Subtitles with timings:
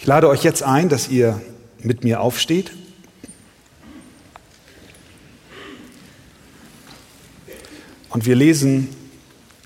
[0.00, 1.42] Ich lade euch jetzt ein, dass ihr
[1.80, 2.72] mit mir aufsteht.
[8.08, 8.88] Und wir lesen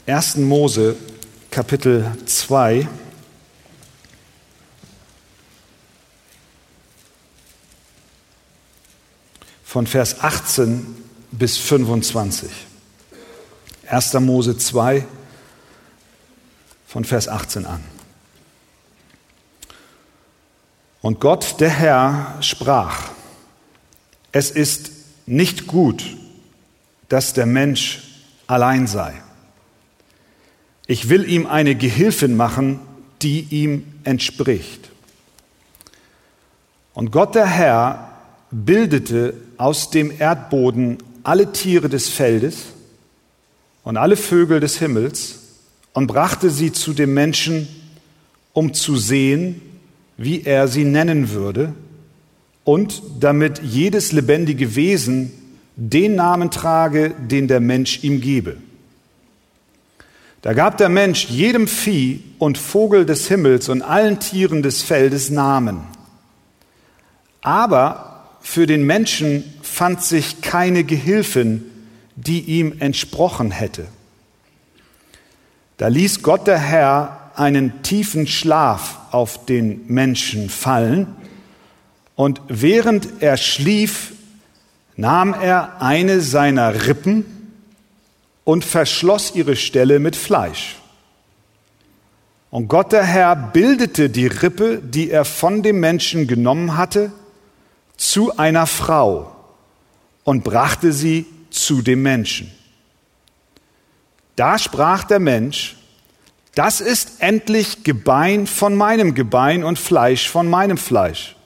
[0.09, 0.39] 1.
[0.39, 0.97] Mose
[1.53, 2.89] Kapitel 2.
[9.65, 10.85] von Vers 18
[11.31, 12.51] bis 25.
[13.87, 14.15] 1.
[14.15, 15.07] Mose 2
[16.89, 17.94] von Vers 18 an.
[21.05, 23.11] Und Gott, der Herr, sprach,
[24.33, 24.91] es ist
[25.27, 26.03] nicht gut,
[27.11, 29.13] dass der Mensch allein sei.
[30.87, 32.81] Ich will ihm eine Gehilfin machen,
[33.21, 34.89] die ihm entspricht.
[36.95, 38.17] Und Gott der Herr
[38.51, 42.63] bildete aus dem Erdboden alle Tiere des Feldes
[43.83, 45.41] und alle Vögel des Himmels
[45.93, 47.69] und brachte sie zu dem Menschen,
[48.55, 49.74] um zu sehen,
[50.17, 51.75] wie er sie nennen würde,
[52.65, 55.33] und damit jedes lebendige Wesen
[55.77, 58.57] den Namen trage, den der Mensch ihm gebe.
[60.41, 65.31] Da gab der Mensch jedem Vieh und Vogel des Himmels und allen Tieren des Feldes
[65.31, 65.81] Namen.
[67.41, 71.65] Aber für den Menschen fand sich keine Gehilfin,
[72.17, 73.87] die ihm entsprochen hätte.
[75.79, 81.15] Da ließ Gott der Herr einen tiefen Schlaf auf den Menschen fallen,
[82.17, 84.13] und während er schlief,
[84.97, 87.25] nahm er eine seiner Rippen
[88.45, 90.77] und verschloss ihre Stelle mit Fleisch.
[92.51, 97.11] Und Gott der Herr bildete die Rippe, die er von dem Menschen genommen hatte,
[97.97, 99.35] zu einer Frau
[100.23, 102.53] und brachte sie zu dem Menschen.
[104.37, 105.77] Da sprach der Mensch,
[106.55, 111.37] das ist endlich Gebein von meinem Gebein und Fleisch von meinem Fleisch.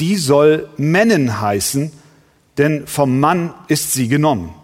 [0.00, 1.92] Die soll Männen heißen,
[2.58, 4.54] denn vom Mann ist sie genommen.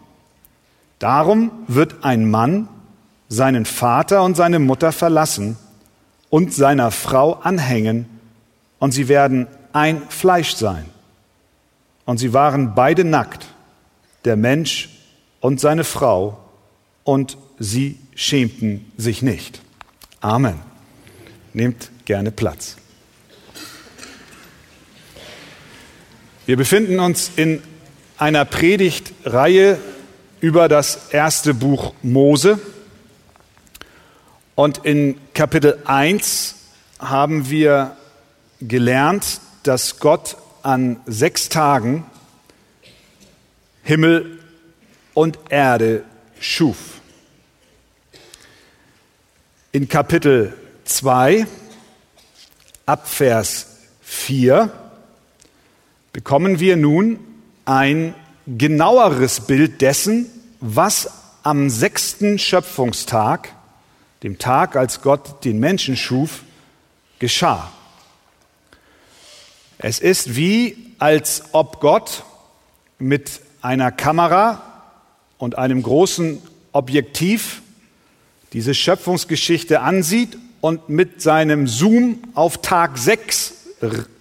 [0.98, 2.68] Darum wird ein Mann
[3.28, 5.56] seinen Vater und seine Mutter verlassen
[6.30, 8.06] und seiner Frau anhängen,
[8.78, 10.86] und sie werden ein Fleisch sein.
[12.04, 13.46] Und sie waren beide nackt,
[14.24, 14.90] der Mensch
[15.40, 16.38] und seine Frau,
[17.04, 19.60] und sie schämten sich nicht.
[20.20, 20.60] Amen.
[21.52, 22.76] Nehmt gerne Platz.
[26.46, 27.62] Wir befinden uns in
[28.18, 29.78] einer Predigtreihe
[30.40, 32.58] über das erste Buch Mose.
[34.54, 36.56] Und in Kapitel 1
[36.98, 37.96] haben wir
[38.60, 42.04] gelernt, dass Gott an sechs Tagen
[43.82, 44.38] Himmel
[45.14, 46.04] und Erde
[46.40, 47.01] schuf.
[49.74, 50.52] In Kapitel
[50.84, 51.46] 2
[52.84, 54.70] ab Vers 4
[56.12, 57.18] bekommen wir nun
[57.64, 58.14] ein
[58.46, 60.26] genaueres Bild dessen,
[60.60, 61.10] was
[61.42, 63.54] am sechsten Schöpfungstag,
[64.22, 66.42] dem Tag, als Gott den Menschen schuf,
[67.18, 67.72] geschah.
[69.78, 72.24] Es ist wie, als ob Gott
[72.98, 74.60] mit einer Kamera
[75.38, 77.62] und einem großen Objektiv
[78.52, 83.54] diese Schöpfungsgeschichte ansieht und mit seinem Zoom auf Tag 6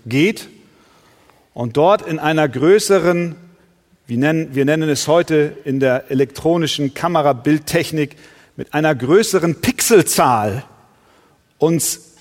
[0.06, 0.50] geht
[1.53, 3.36] und dort in einer größeren,
[4.08, 8.16] wir nennen, wir nennen es heute in der elektronischen Kamerabildtechnik,
[8.56, 10.64] mit einer größeren Pixelzahl
[11.58, 12.16] uns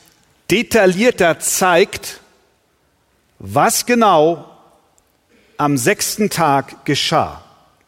[0.50, 2.20] detaillierter zeigt,
[3.38, 4.46] was genau
[5.56, 7.42] am sechsten Tag geschah.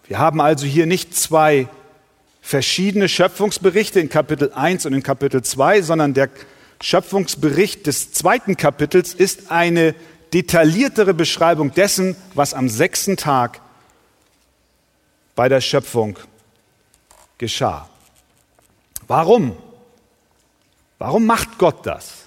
[0.06, 1.68] Wir haben also hier nicht zwei
[2.42, 6.28] verschiedene Schöpfungsberichte in Kapitel 1 und in Kapitel 2, sondern der
[6.82, 9.94] Schöpfungsbericht des zweiten Kapitels ist eine
[10.34, 13.62] detailliertere Beschreibung dessen, was am sechsten Tag
[15.34, 16.18] bei der Schöpfung
[17.38, 17.88] geschah.
[19.06, 19.56] Warum?
[20.98, 22.26] Warum macht Gott das?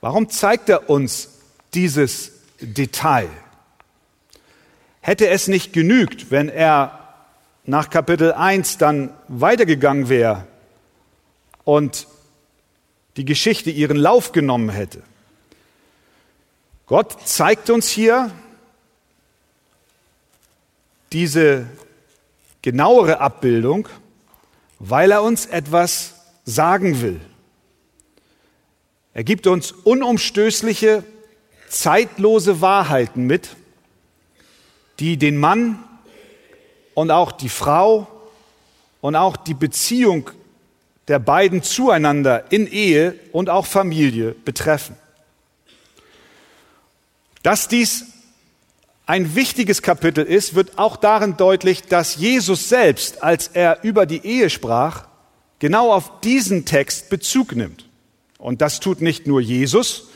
[0.00, 1.40] Warum zeigt er uns
[1.74, 3.28] dieses Detail.
[5.00, 6.99] Hätte es nicht genügt, wenn er
[7.70, 10.44] nach Kapitel 1 dann weitergegangen wäre
[11.62, 12.08] und
[13.16, 15.04] die Geschichte ihren Lauf genommen hätte.
[16.86, 18.32] Gott zeigt uns hier
[21.12, 21.68] diese
[22.60, 23.88] genauere Abbildung,
[24.80, 26.14] weil er uns etwas
[26.44, 27.20] sagen will.
[29.14, 31.04] Er gibt uns unumstößliche
[31.68, 33.54] zeitlose Wahrheiten mit,
[34.98, 35.78] die den Mann
[37.00, 38.06] und auch die Frau
[39.00, 40.28] und auch die Beziehung
[41.08, 44.96] der beiden zueinander in Ehe und auch Familie betreffen.
[47.42, 48.04] Dass dies
[49.06, 54.22] ein wichtiges Kapitel ist, wird auch darin deutlich, dass Jesus selbst, als er über die
[54.22, 55.06] Ehe sprach,
[55.58, 57.86] genau auf diesen Text Bezug nimmt.
[58.36, 60.09] Und das tut nicht nur Jesus,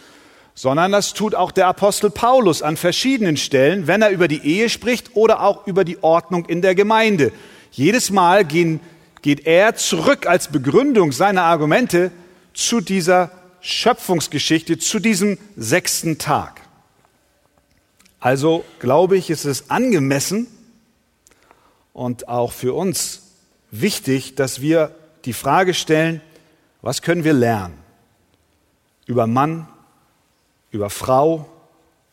[0.54, 4.68] sondern das tut auch der Apostel Paulus an verschiedenen Stellen, wenn er über die Ehe
[4.68, 7.32] spricht oder auch über die Ordnung in der Gemeinde.
[7.72, 8.80] Jedes Mal gehen,
[9.20, 12.12] geht er zurück als Begründung seiner Argumente
[12.52, 16.60] zu dieser Schöpfungsgeschichte, zu diesem sechsten Tag.
[18.20, 20.46] Also glaube ich, ist es angemessen
[21.92, 23.22] und auch für uns
[23.70, 26.20] wichtig, dass wir die Frage stellen,
[26.80, 27.74] was können wir lernen
[29.06, 29.66] über Mann,
[30.74, 31.48] über Frau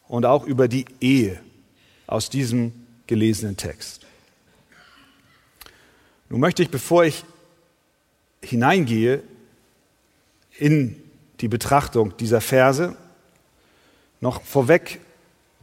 [0.07, 1.41] und auch über die Ehe
[2.05, 4.05] aus diesem gelesenen Text.
[6.29, 7.25] Nun möchte ich, bevor ich
[8.43, 9.23] hineingehe
[10.57, 11.01] in
[11.41, 12.95] die Betrachtung dieser Verse,
[14.19, 15.01] noch vorweg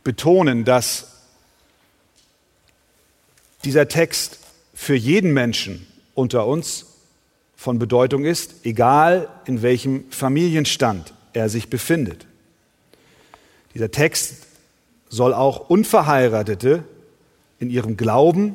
[0.03, 1.23] betonen, dass
[3.65, 4.41] dieser Text
[4.75, 6.87] für jeden Menschen unter uns
[7.55, 12.27] von Bedeutung ist, egal in welchem Familienstand er sich befindet.
[13.75, 14.47] Dieser Text
[15.09, 16.85] soll auch Unverheiratete
[17.59, 18.55] in ihrem Glauben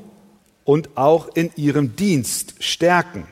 [0.66, 3.28] und auch in ihrem Dienst stärken.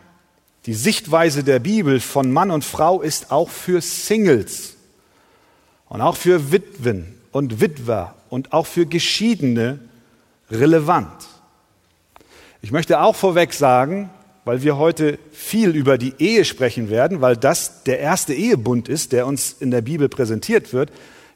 [0.65, 4.75] Die Sichtweise der Bibel von Mann und Frau ist auch für Singles
[5.89, 9.79] und auch für Witwen und Witwer und auch für Geschiedene
[10.51, 11.27] relevant.
[12.61, 14.11] Ich möchte auch vorweg sagen,
[14.45, 19.11] weil wir heute viel über die Ehe sprechen werden, weil das der erste Ehebund ist,
[19.11, 20.91] der uns in der Bibel präsentiert wird.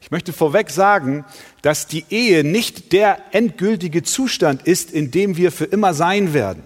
[0.05, 1.25] Ich möchte vorweg sagen,
[1.63, 6.61] dass die Ehe nicht der endgültige Zustand ist, in dem wir für immer sein werden.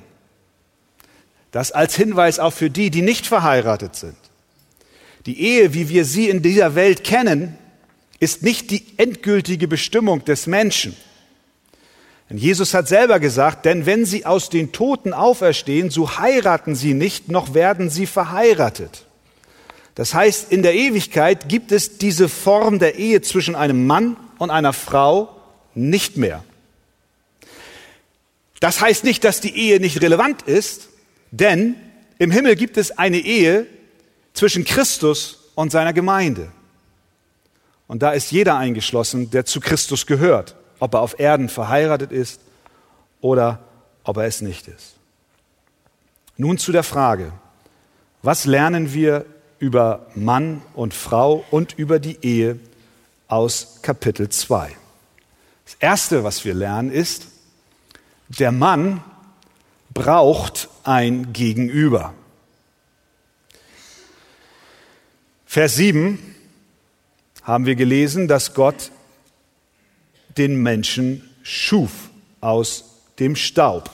[1.51, 4.17] Das als Hinweis auch für die, die nicht verheiratet sind.
[5.25, 7.57] Die Ehe, wie wir sie in dieser Welt kennen,
[8.19, 10.93] ist nicht die endgültige Bestimmung des Menschen.
[12.29, 16.93] Denn Jesus hat selber gesagt, denn wenn sie aus den Toten auferstehen, so heiraten sie
[16.93, 19.05] nicht, noch werden sie verheiratet.
[19.99, 24.49] Das heißt, in der Ewigkeit gibt es diese Form der Ehe zwischen einem Mann und
[24.49, 25.35] einer Frau
[25.75, 26.41] nicht mehr.
[28.61, 30.87] Das heißt nicht, dass die Ehe nicht relevant ist,
[31.31, 31.75] denn
[32.17, 33.65] im Himmel gibt es eine Ehe
[34.33, 36.49] zwischen Christus und seiner Gemeinde.
[37.89, 42.39] Und da ist jeder eingeschlossen, der zu Christus gehört, ob er auf Erden verheiratet ist
[43.19, 43.59] oder
[44.05, 44.95] ob er es nicht ist.
[46.37, 47.33] Nun zu der Frage,
[48.21, 49.25] was lernen wir
[49.59, 52.59] über Mann und Frau und über die Ehe
[53.27, 54.75] aus Kapitel 2?
[55.65, 57.27] Das Erste, was wir lernen, ist,
[58.29, 59.03] der Mann
[59.93, 62.13] braucht ein Gegenüber.
[65.45, 66.19] Vers 7
[67.43, 68.91] haben wir gelesen, dass Gott
[70.37, 72.09] den Menschen schuf
[72.39, 72.85] aus
[73.19, 73.89] dem Staub.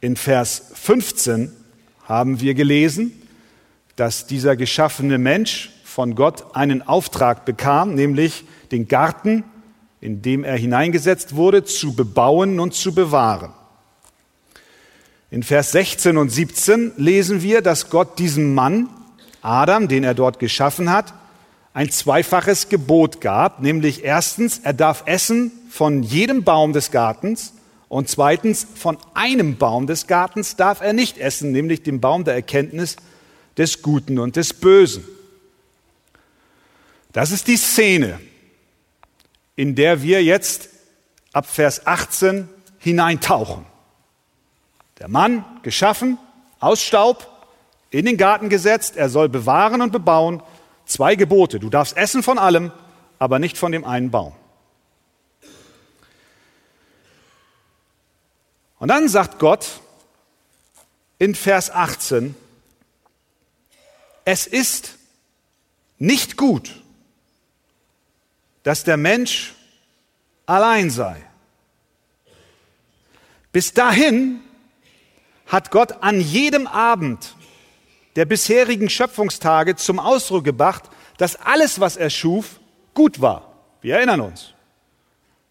[0.00, 1.52] In Vers 15
[2.04, 3.21] haben wir gelesen,
[3.96, 9.44] dass dieser geschaffene Mensch von Gott einen Auftrag bekam, nämlich den Garten,
[10.00, 13.52] in dem er hineingesetzt wurde, zu bebauen und zu bewahren.
[15.30, 18.88] In Vers 16 und 17 lesen wir, dass Gott diesem Mann,
[19.40, 21.14] Adam, den er dort geschaffen hat,
[21.74, 27.54] ein zweifaches Gebot gab, nämlich erstens, er darf essen von jedem Baum des Gartens
[27.88, 32.34] und zweitens, von einem Baum des Gartens darf er nicht essen, nämlich dem Baum der
[32.34, 32.96] Erkenntnis
[33.56, 35.04] des Guten und des Bösen.
[37.12, 38.20] Das ist die Szene,
[39.56, 40.70] in der wir jetzt
[41.32, 43.66] ab Vers 18 hineintauchen.
[44.98, 46.18] Der Mann, geschaffen,
[46.58, 47.28] aus Staub,
[47.90, 50.42] in den Garten gesetzt, er soll bewahren und bebauen,
[50.84, 51.58] Zwei Gebote.
[51.58, 52.72] Du darfst essen von allem,
[53.18, 54.34] aber nicht von dem einen Baum.
[58.78, 59.80] Und dann sagt Gott
[61.18, 62.34] in Vers 18,
[64.24, 64.98] es ist
[65.98, 66.82] nicht gut,
[68.62, 69.54] dass der Mensch
[70.46, 71.22] allein sei.
[73.52, 74.40] Bis dahin
[75.46, 77.34] hat Gott an jedem Abend
[78.16, 80.84] der bisherigen Schöpfungstage zum Ausdruck gebracht,
[81.18, 82.60] dass alles, was er schuf,
[82.94, 83.52] gut war.
[83.80, 84.54] Wir erinnern uns.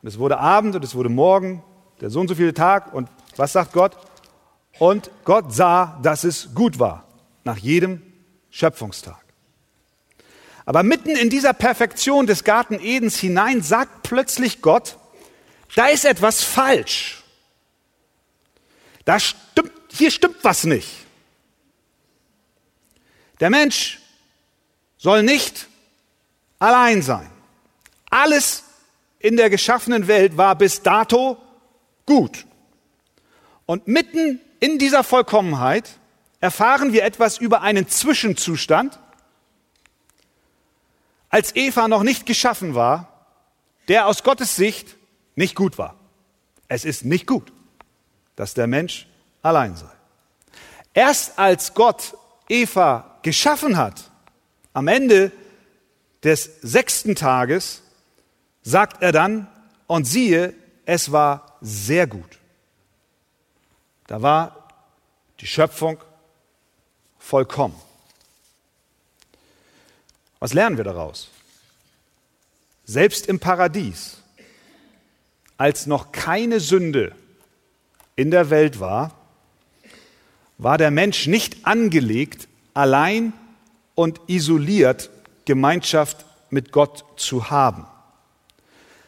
[0.01, 1.63] Und es wurde Abend und es wurde Morgen,
[1.99, 2.93] der so und so viele Tag.
[2.93, 3.97] Und was sagt Gott?
[4.79, 7.05] Und Gott sah, dass es gut war,
[7.43, 8.01] nach jedem
[8.51, 9.23] Schöpfungstag.
[10.65, 14.97] Aber mitten in dieser Perfektion des Garten Edens hinein sagt plötzlich Gott,
[15.75, 17.23] da ist etwas falsch.
[19.05, 20.89] Da stimmt, hier stimmt was nicht.
[23.39, 23.99] Der Mensch
[24.97, 25.67] soll nicht
[26.59, 27.29] allein sein.
[28.11, 28.63] Alles
[29.17, 31.37] in der geschaffenen Welt war bis dato
[32.05, 32.45] gut.
[33.65, 35.89] Und mitten in dieser Vollkommenheit
[36.41, 38.99] erfahren wir etwas über einen Zwischenzustand,
[41.29, 43.25] als Eva noch nicht geschaffen war,
[43.87, 44.97] der aus Gottes Sicht
[45.35, 45.95] nicht gut war.
[46.67, 47.53] Es ist nicht gut,
[48.35, 49.07] dass der Mensch
[49.41, 49.91] allein sei.
[50.93, 52.17] Erst als Gott
[52.49, 54.11] Eva geschaffen hat,
[54.73, 55.31] am Ende
[56.23, 57.81] des sechsten Tages,
[58.61, 59.47] sagt er dann,
[59.87, 60.53] und siehe,
[60.85, 62.39] es war sehr gut.
[64.07, 64.67] Da war
[65.39, 65.97] die Schöpfung
[67.31, 67.75] vollkommen.
[70.41, 71.29] Was lernen wir daraus?
[72.83, 74.17] Selbst im Paradies,
[75.55, 77.15] als noch keine Sünde
[78.17, 79.15] in der Welt war,
[80.57, 83.31] war der Mensch nicht angelegt, allein
[83.95, 85.09] und isoliert
[85.45, 87.87] Gemeinschaft mit Gott zu haben.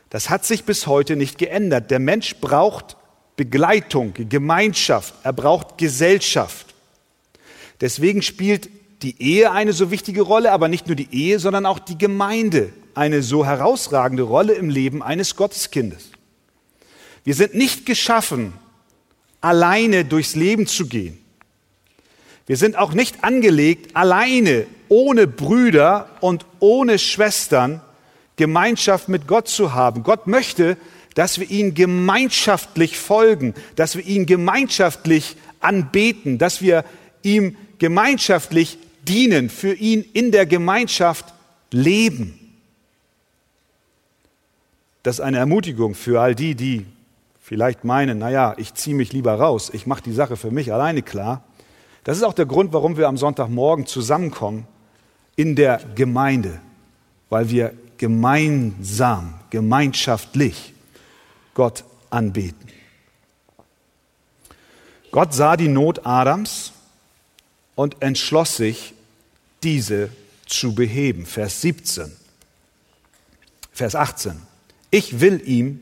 [0.09, 1.91] Das hat sich bis heute nicht geändert.
[1.91, 2.95] Der Mensch braucht
[3.35, 6.72] Begleitung, Gemeinschaft, er braucht Gesellschaft.
[7.83, 8.69] Deswegen spielt
[9.01, 12.71] die Ehe eine so wichtige Rolle, aber nicht nur die Ehe, sondern auch die Gemeinde
[12.95, 16.11] eine so herausragende Rolle im Leben eines Gotteskindes.
[17.25, 18.53] Wir sind nicht geschaffen,
[19.41, 21.19] alleine durchs Leben zu gehen.
[22.45, 27.81] Wir sind auch nicht angelegt, alleine, ohne Brüder und ohne Schwestern
[28.37, 30.03] Gemeinschaft mit Gott zu haben.
[30.03, 30.77] Gott möchte,
[31.15, 36.85] dass wir ihn gemeinschaftlich folgen, dass wir ihn gemeinschaftlich anbeten, dass wir
[37.23, 38.77] ihm gemeinschaftlich
[39.07, 41.33] dienen, für ihn in der Gemeinschaft
[41.71, 42.39] leben.
[45.03, 46.85] Das ist eine Ermutigung für all die, die
[47.41, 51.01] vielleicht meinen, naja, ich ziehe mich lieber raus, ich mache die Sache für mich alleine
[51.01, 51.43] klar.
[52.05, 54.65] Das ist auch der Grund, warum wir am Sonntagmorgen zusammenkommen
[55.35, 56.61] in der Gemeinde,
[57.29, 60.73] weil wir gemeinsam, gemeinschaftlich
[61.53, 62.69] Gott anbeten.
[65.11, 66.72] Gott sah die Not Adams
[67.75, 68.93] und entschloss sich,
[69.63, 70.09] diese
[70.45, 71.25] zu beheben.
[71.25, 72.11] Vers 17.
[73.71, 74.41] Vers 18.
[74.91, 75.79] Ich will ihm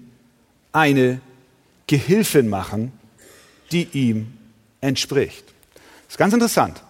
[0.71, 1.19] eine
[1.87, 2.93] Gehilfin machen,
[3.71, 4.37] die ihm
[4.79, 5.45] entspricht.
[5.75, 6.81] Das ist ganz interessant.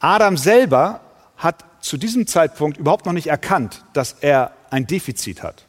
[0.00, 1.00] Adam selber
[1.36, 5.64] hat zu diesem Zeitpunkt überhaupt noch nicht erkannt, dass er ein Defizit hat.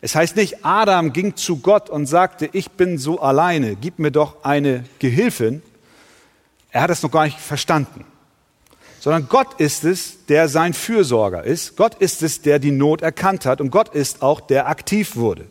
[0.00, 4.10] Es heißt nicht, Adam ging zu Gott und sagte, ich bin so alleine, gib mir
[4.10, 5.62] doch eine Gehilfin.
[6.70, 8.04] Er hat es noch gar nicht verstanden.
[9.00, 11.76] Sondern Gott ist es, der sein Fürsorger ist.
[11.76, 13.60] Gott ist es, der die Not erkannt hat.
[13.60, 15.46] Und Gott ist auch, der aktiv wurde.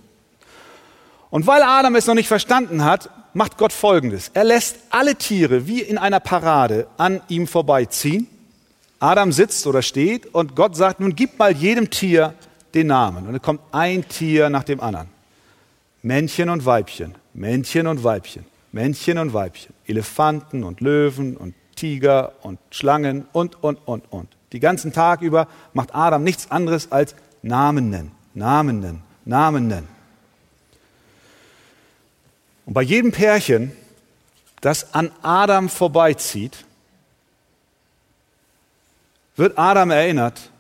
[1.30, 4.32] Und weil Adam es noch nicht verstanden hat, macht Gott Folgendes.
[4.34, 8.28] Er lässt alle Tiere wie in einer Parade an ihm vorbeiziehen
[9.00, 12.34] Adam sitzt oder steht und Gott sagt, nun gib mal jedem Tier
[12.74, 13.26] den Namen.
[13.26, 15.08] Und dann kommt ein Tier nach dem anderen.
[16.02, 22.60] Männchen und Weibchen, Männchen und Weibchen, Männchen und Weibchen, Elefanten und Löwen und Tiger und
[22.72, 24.30] Schlangen und, und, und, und.
[24.52, 29.88] Die ganzen Tag über macht Adam nichts anderes als Namen nennen, Namen nennen, Namen nennen.
[32.66, 33.72] Und bei jedem Pärchen,
[34.62, 36.66] das an Adam vorbeizieht,
[39.36, 40.52] wird Adam erinnert,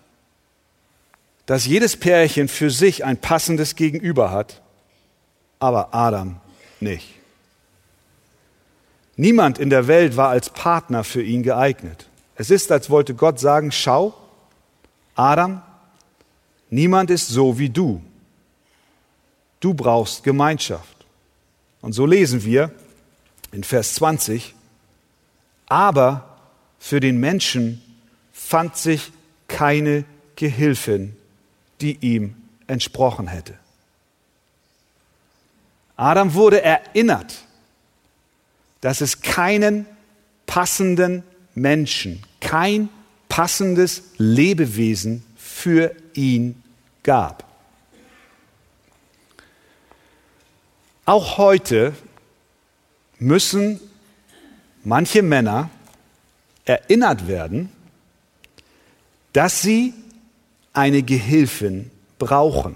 [1.46, 4.62] dass jedes Pärchen für sich ein passendes Gegenüber hat,
[5.60, 6.40] aber Adam
[6.80, 7.19] nicht.
[9.20, 12.08] Niemand in der Welt war als Partner für ihn geeignet.
[12.36, 14.14] Es ist, als wollte Gott sagen, schau,
[15.14, 15.62] Adam,
[16.70, 18.02] niemand ist so wie du.
[19.60, 21.06] Du brauchst Gemeinschaft.
[21.82, 22.72] Und so lesen wir
[23.52, 24.56] in Vers 20,
[25.68, 26.38] aber
[26.80, 27.82] für den Menschen
[28.32, 29.12] fand sich
[29.50, 30.06] keine
[30.38, 31.14] Gehilfin,
[31.82, 33.56] die ihm entsprochen hätte.
[35.98, 37.44] Adam wurde erinnert,
[38.82, 39.86] dass es keinen
[40.46, 41.24] passenden
[41.56, 42.90] Menschen, kein
[43.28, 46.64] passendes Lebewesen für ihn
[47.04, 47.46] gab.
[51.06, 51.94] Auch heute
[53.18, 53.80] müssen
[54.84, 55.70] manche Männer
[56.66, 57.72] erinnert werden,
[59.34, 59.94] dass sie
[60.74, 62.76] eine Gehilfin brauchen.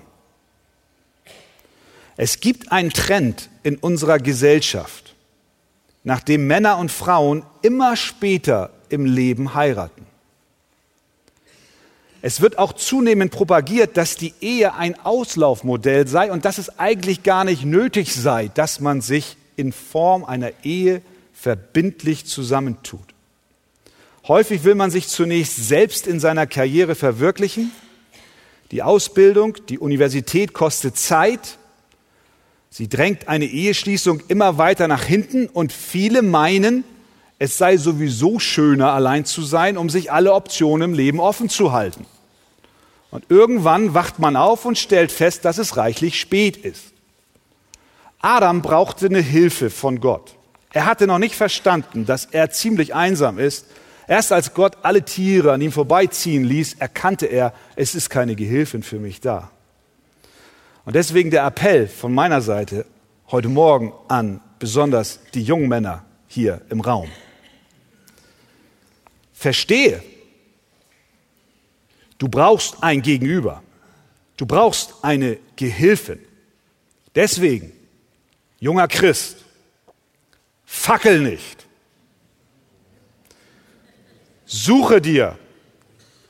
[2.17, 5.12] Es gibt einen Trend in unserer Gesellschaft,
[6.03, 10.05] nachdem Männer und Frauen immer später im Leben heiraten.
[12.22, 17.24] Es wird auch zunehmend propagiert, dass die Ehe ein Auslaufmodell sei und dass es eigentlich
[17.24, 21.01] gar nicht nötig sei, dass man sich in Form einer Ehe
[21.33, 23.13] verbindlich zusammentut.
[24.27, 27.72] Häufig will man sich zunächst selbst in seiner Karriere verwirklichen,
[28.74, 31.60] Die Ausbildung, die Universität kostet Zeit.
[32.75, 36.84] Sie drängt eine Eheschließung immer weiter nach hinten und viele meinen,
[37.38, 41.72] es sei sowieso schöner, allein zu sein, um sich alle Optionen im Leben offen zu
[41.72, 42.08] halten.
[43.12, 46.94] Und irgendwann wacht man auf und stellt fest, dass es reichlich spät ist.
[48.18, 50.34] Adam brauchte eine Hilfe von Gott.
[50.72, 53.68] Er hatte noch nicht verstanden, dass er ziemlich einsam ist.
[54.08, 58.82] Erst als Gott alle Tiere an ihm vorbeiziehen ließ, erkannte er, es ist keine Gehilfin
[58.82, 59.51] für mich da.
[60.86, 62.86] Und deswegen der Appell von meiner Seite
[63.32, 67.10] heute Morgen an besonders die jungen Männer hier im Raum.
[69.34, 70.04] Verstehe,
[72.18, 73.63] du brauchst ein Gegenüber.
[74.38, 76.20] Du brauchst eine Gehilfin.
[77.16, 77.72] Deswegen,
[78.60, 79.38] junger Christ,
[80.66, 81.68] fackel nicht.
[84.46, 85.38] Suche dir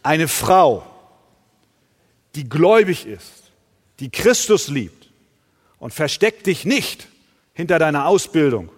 [0.02, 0.86] eine Frau,
[2.36, 3.43] die gläubig ist,
[4.00, 5.10] die Christus liebt
[5.80, 7.08] und versteck dich nicht
[7.54, 8.70] hinter deiner Ausbildung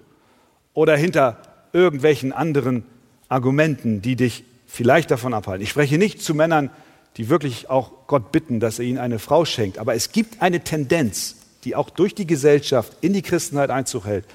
[0.74, 1.42] oder hinter
[1.74, 2.86] irgendwelchen anderen
[3.30, 5.64] Argumenten, die dich vielleicht davon abhalten.
[5.64, 6.70] Ich spreche nicht zu Männern,
[7.18, 10.64] die wirklich auch Gott bitten, dass er ihnen eine Frau schenkt, aber es gibt eine
[10.64, 14.26] Tendenz, die auch durch die Gesellschaft in die Christenheit Einzug hält,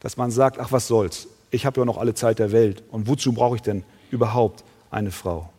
[0.00, 3.06] dass man sagt, ach was soll's, ich habe ja noch alle Zeit der Welt und
[3.06, 5.50] wozu brauche ich denn überhaupt eine Frau?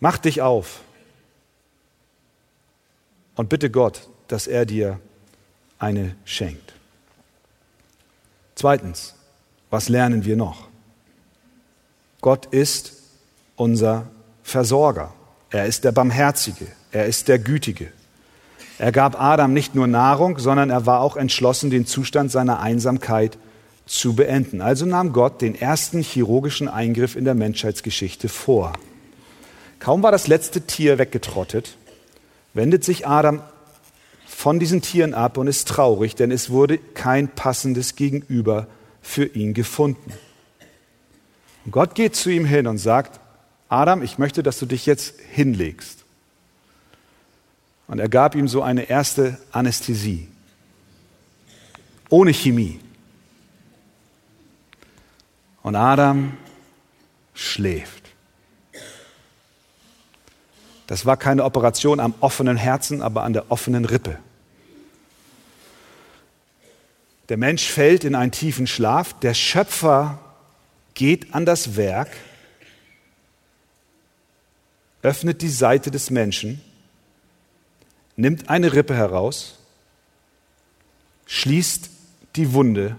[0.00, 0.80] Mach dich auf
[3.42, 5.00] und bitte Gott, dass er dir
[5.80, 6.74] eine schenkt.
[8.54, 9.16] Zweitens,
[9.68, 10.68] was lernen wir noch?
[12.20, 12.92] Gott ist
[13.56, 14.06] unser
[14.44, 15.12] Versorger.
[15.50, 16.68] Er ist der Barmherzige.
[16.92, 17.88] Er ist der Gütige.
[18.78, 23.38] Er gab Adam nicht nur Nahrung, sondern er war auch entschlossen, den Zustand seiner Einsamkeit
[23.86, 24.60] zu beenden.
[24.60, 28.74] Also nahm Gott den ersten chirurgischen Eingriff in der Menschheitsgeschichte vor.
[29.80, 31.76] Kaum war das letzte Tier weggetrottet,
[32.54, 33.42] wendet sich Adam
[34.26, 38.66] von diesen Tieren ab und ist traurig, denn es wurde kein passendes Gegenüber
[39.00, 40.12] für ihn gefunden.
[41.64, 43.20] Und Gott geht zu ihm hin und sagt,
[43.68, 46.04] Adam, ich möchte, dass du dich jetzt hinlegst.
[47.86, 50.28] Und er gab ihm so eine erste Anästhesie,
[52.08, 52.80] ohne Chemie.
[55.62, 56.36] Und Adam
[57.34, 58.01] schläft.
[60.92, 64.18] Das war keine Operation am offenen Herzen, aber an der offenen Rippe.
[67.30, 69.18] Der Mensch fällt in einen tiefen Schlaf.
[69.20, 70.18] Der Schöpfer
[70.92, 72.10] geht an das Werk,
[75.00, 76.60] öffnet die Seite des Menschen,
[78.16, 79.58] nimmt eine Rippe heraus,
[81.24, 81.88] schließt
[82.36, 82.96] die Wunde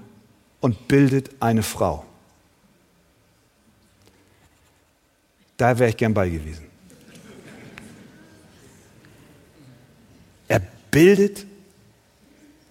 [0.62, 2.04] und bildet eine Frau.
[5.58, 6.74] Da wäre ich gern bei gewesen.
[10.48, 10.62] Er
[10.94, 11.48] bildet,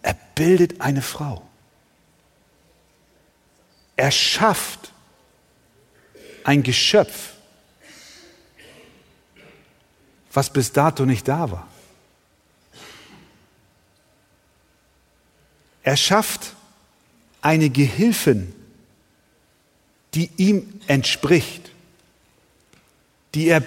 [0.00, 1.42] er bildet eine Frau.
[3.96, 4.92] Er schafft
[6.44, 7.34] ein Geschöpf,
[10.32, 11.68] was bis dato nicht da war.
[15.82, 16.54] Er schafft
[17.40, 18.54] eine Gehilfin,
[20.14, 21.72] die ihm entspricht,
[23.34, 23.64] die er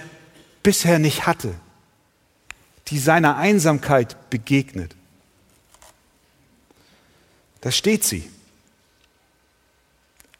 [0.62, 1.54] bisher nicht hatte,
[2.88, 4.94] die seiner Einsamkeit begegnet.
[7.60, 8.30] Da steht sie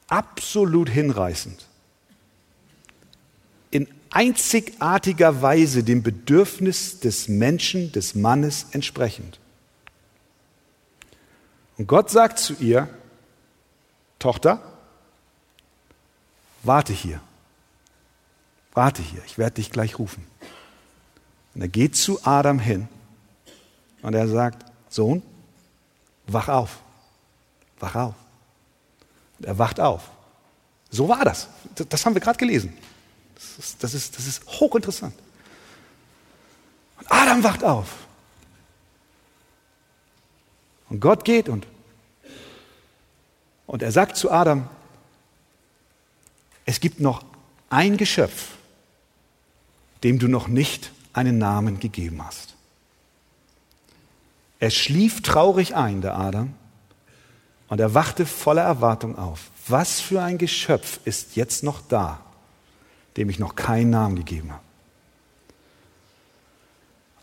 [0.07, 1.65] absolut hinreißend,
[3.71, 9.39] in einzigartiger Weise dem Bedürfnis des Menschen, des Mannes entsprechend.
[11.77, 12.89] Und Gott sagt zu ihr,
[14.19, 14.61] Tochter,
[16.63, 17.19] warte hier,
[18.73, 20.25] warte hier, ich werde dich gleich rufen.
[21.57, 22.87] Und er geht zu Adam hin
[24.03, 25.23] und er sagt, Sohn,
[26.27, 26.77] wach auf,
[27.79, 28.13] wach auf.
[29.41, 30.03] Er wacht auf.
[30.91, 31.47] So war das.
[31.89, 32.77] Das haben wir gerade gelesen.
[33.33, 35.15] Das ist, das, ist, das ist hochinteressant.
[36.99, 38.05] Und Adam wacht auf.
[40.89, 41.65] Und Gott geht und,
[43.65, 44.69] und er sagt zu Adam,
[46.65, 47.25] es gibt noch
[47.71, 48.49] ein Geschöpf,
[50.03, 52.55] dem du noch nicht einen Namen gegeben hast.
[54.59, 56.53] Er schlief traurig ein, der Adam,
[57.69, 59.49] und er wachte voller Erwartung auf.
[59.67, 62.19] Was für ein Geschöpf ist jetzt noch da,
[63.17, 64.63] dem ich noch keinen Namen gegeben habe?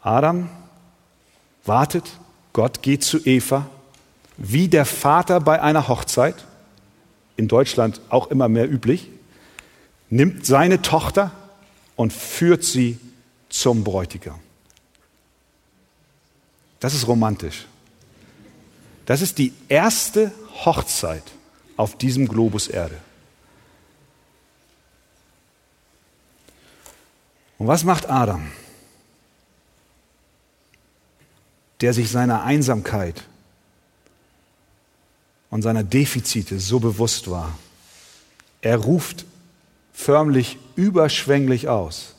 [0.02, 0.50] Adam
[1.64, 2.04] wartet,
[2.52, 3.66] Gott geht zu Eva,
[4.36, 6.44] wie der Vater bei einer Hochzeit,
[7.36, 9.08] in Deutschland auch immer mehr üblich,
[10.10, 11.32] nimmt seine Tochter
[11.96, 12.98] und führt sie
[13.54, 14.40] zum Bräutigam.
[16.80, 17.66] Das ist romantisch.
[19.06, 20.32] Das ist die erste
[20.64, 21.22] Hochzeit
[21.76, 23.00] auf diesem Globus Erde.
[27.56, 28.50] Und was macht Adam,
[31.80, 33.22] der sich seiner Einsamkeit
[35.50, 37.56] und seiner Defizite so bewusst war?
[38.62, 39.24] Er ruft
[39.92, 42.13] förmlich überschwänglich aus.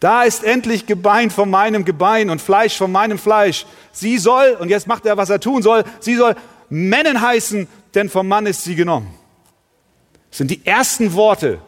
[0.00, 3.66] Da ist endlich Gebein von meinem Gebein und Fleisch von meinem Fleisch.
[3.92, 6.36] Sie soll, und jetzt macht er, was er tun soll, sie soll
[6.70, 9.12] Männen heißen, denn vom Mann ist sie genommen.
[10.30, 11.60] Das sind die ersten Worte,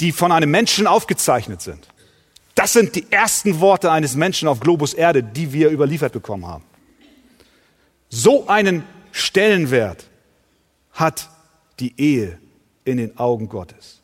[0.00, 1.88] die von einem Menschen aufgezeichnet sind.
[2.54, 6.64] Das sind die ersten Worte eines Menschen auf Globus Erde, die wir überliefert bekommen haben.
[8.08, 10.04] So einen Stellenwert
[10.92, 11.28] hat
[11.78, 12.38] die Ehe
[12.84, 14.00] in den Augen Gottes.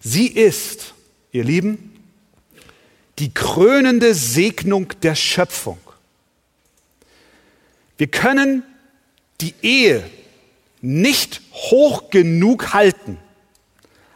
[0.00, 0.94] Sie ist,
[1.34, 1.92] ihr Lieben,
[3.18, 5.78] die krönende Segnung der Schöpfung.
[7.98, 8.62] Wir können
[9.40, 10.08] die Ehe
[10.80, 13.18] nicht hoch genug halten,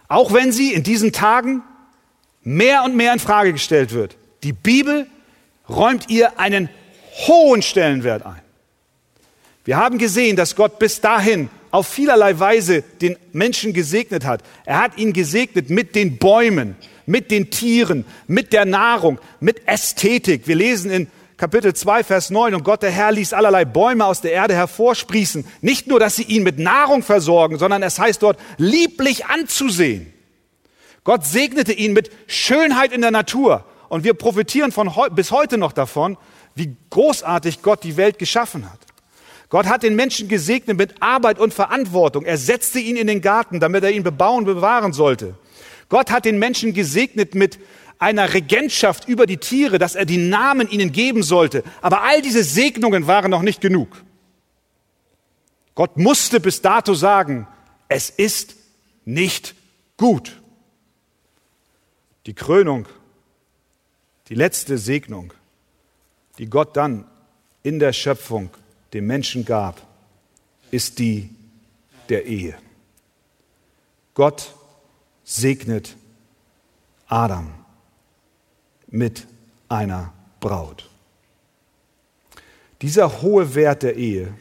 [0.07, 1.63] auch wenn sie in diesen Tagen
[2.45, 4.17] mehr und mehr in Frage gestellt wird.
[4.45, 5.09] Die Bibel
[5.69, 6.69] räumt ihr einen
[7.27, 8.41] hohen Stellenwert ein.
[9.65, 14.43] Wir haben gesehen, dass Gott bis dahin auf vielerlei Weise den Menschen gesegnet hat.
[14.67, 20.49] Er hat ihn gesegnet mit den Bäumen, mit den Tieren, mit der Nahrung, mit Ästhetik.
[20.49, 24.21] Wir lesen in Kapitel 2, Vers 9, und Gott der Herr ließ allerlei Bäume aus
[24.21, 25.47] der Erde hervorsprießen.
[25.61, 30.13] Nicht nur, dass sie ihn mit Nahrung versorgen, sondern es heißt dort, lieblich anzusehen.
[31.05, 33.65] Gott segnete ihn mit Schönheit in der Natur.
[33.89, 36.19] Und wir profitieren von bis heute noch davon,
[36.57, 38.88] wie großartig Gott die Welt geschaffen hat.
[39.49, 42.25] Gott hat den Menschen gesegnet mit Arbeit und Verantwortung.
[42.25, 45.35] Er setzte ihn in den Garten, damit er ihn bebauen, bewahren sollte.
[45.89, 47.59] Gott hat den Menschen gesegnet mit
[47.99, 51.65] einer Regentschaft über die Tiere, dass er die Namen ihnen geben sollte.
[51.81, 54.05] Aber all diese Segnungen waren noch nicht genug.
[55.75, 57.47] Gott musste bis dato sagen,
[57.89, 58.57] es ist
[59.05, 59.55] nicht
[59.97, 60.43] gut.
[62.27, 62.87] Die Krönung,
[64.29, 65.33] die letzte Segnung,
[66.37, 67.07] die Gott dann
[67.63, 68.51] in der Schöpfung
[68.93, 69.83] dem Menschen gab,
[70.71, 71.31] ist die
[72.09, 72.55] der Ehe.
[74.15, 74.55] Gott
[75.25, 75.97] segnet
[77.07, 77.53] Adam
[78.89, 79.27] mit
[79.69, 80.89] einer Braut.
[82.83, 84.33] Dieser hohe Wert der Ehe,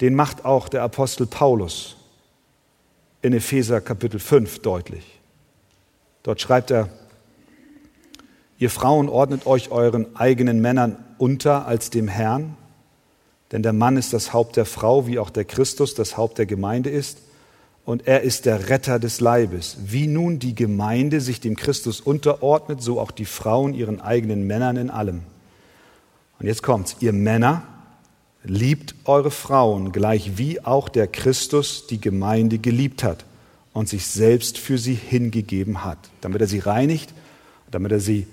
[0.00, 1.96] den macht auch der Apostel Paulus
[3.22, 5.20] in Epheser Kapitel 5 deutlich.
[6.22, 6.88] Dort schreibt er,
[8.58, 12.56] ihr Frauen ordnet euch euren eigenen Männern unter als dem Herrn,
[13.52, 16.46] denn der Mann ist das Haupt der Frau, wie auch der Christus das Haupt der
[16.46, 17.18] Gemeinde ist.
[17.84, 19.78] Und er ist der Retter des Leibes.
[19.86, 24.76] Wie nun die Gemeinde sich dem Christus unterordnet, so auch die Frauen ihren eigenen Männern
[24.76, 25.22] in allem.
[26.38, 26.96] Und jetzt kommt's.
[27.00, 27.62] Ihr Männer
[28.44, 33.24] liebt eure Frauen, gleich wie auch der Christus die Gemeinde geliebt hat
[33.72, 37.14] und sich selbst für sie hingegeben hat, damit er sie reinigt,
[37.70, 38.26] damit er sie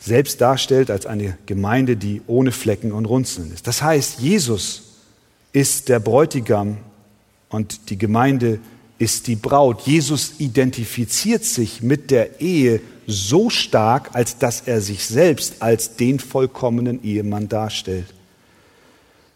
[0.00, 3.66] selbst darstellt als eine Gemeinde, die ohne Flecken und Runzeln ist.
[3.66, 4.94] Das heißt, Jesus
[5.52, 6.78] ist der Bräutigam
[7.50, 8.58] und die Gemeinde
[8.98, 9.82] ist die Braut.
[9.82, 16.18] Jesus identifiziert sich mit der Ehe so stark, als dass er sich selbst als den
[16.18, 18.06] vollkommenen Ehemann darstellt.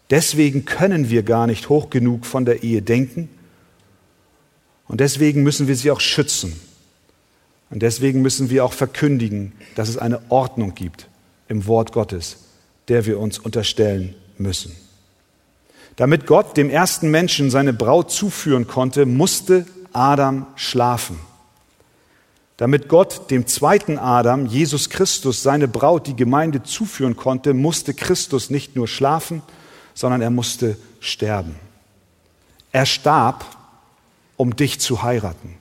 [0.09, 3.29] Deswegen können wir gar nicht hoch genug von der Ehe denken
[4.87, 6.59] und deswegen müssen wir sie auch schützen.
[7.69, 11.07] Und deswegen müssen wir auch verkündigen, dass es eine Ordnung gibt
[11.47, 12.37] im Wort Gottes,
[12.87, 14.75] der wir uns unterstellen müssen.
[15.95, 21.19] Damit Gott dem ersten Menschen seine Braut zuführen konnte, musste Adam schlafen.
[22.57, 28.49] Damit Gott dem zweiten Adam, Jesus Christus, seine Braut, die Gemeinde zuführen konnte, musste Christus
[28.49, 29.41] nicht nur schlafen,
[29.93, 31.55] sondern er musste sterben.
[32.71, 33.45] Er starb,
[34.37, 35.57] um dich zu heiraten.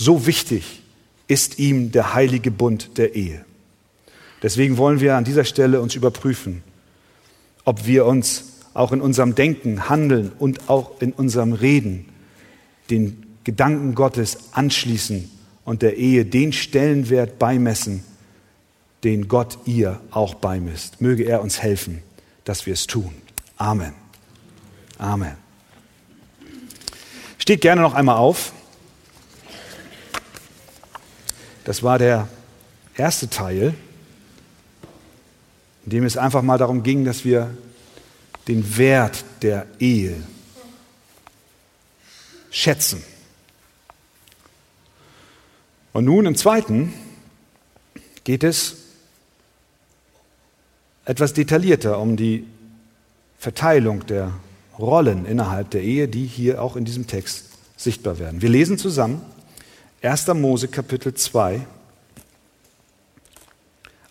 [0.00, 0.80] So wichtig
[1.26, 3.44] ist ihm der heilige Bund der Ehe.
[4.44, 6.62] Deswegen wollen wir an dieser Stelle uns überprüfen,
[7.64, 12.06] ob wir uns auch in unserem Denken, Handeln und auch in unserem Reden
[12.90, 15.28] den Gedanken Gottes anschließen
[15.64, 18.04] und der Ehe den Stellenwert beimessen,
[19.02, 21.00] den Gott ihr auch beimisst.
[21.00, 22.04] Möge er uns helfen,
[22.44, 23.10] dass wir es tun.
[23.56, 23.94] Amen.
[24.96, 25.34] Amen.
[27.38, 28.52] Steht gerne noch einmal auf.
[31.68, 32.26] Das war der
[32.96, 33.74] erste Teil,
[35.84, 37.54] in dem es einfach mal darum ging, dass wir
[38.46, 40.16] den Wert der Ehe
[42.50, 43.04] schätzen.
[45.92, 46.94] Und nun im zweiten
[48.24, 48.76] geht es
[51.04, 52.46] etwas detaillierter um die
[53.38, 54.32] Verteilung der
[54.78, 57.44] Rollen innerhalb der Ehe, die hier auch in diesem Text
[57.76, 58.40] sichtbar werden.
[58.40, 59.20] Wir lesen zusammen
[60.00, 60.28] 1.
[60.34, 61.60] Mose Kapitel 2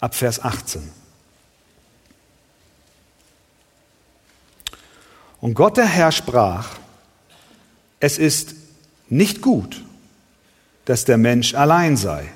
[0.01, 0.81] ab Vers 18.
[5.39, 6.77] Und Gott der Herr sprach,
[8.01, 8.55] es ist
[9.07, 9.83] nicht gut,
[10.85, 12.27] dass der Mensch allein sei.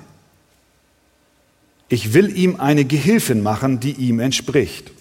[1.88, 4.92] Ich will ihm eine Gehilfin machen, die ihm entspricht.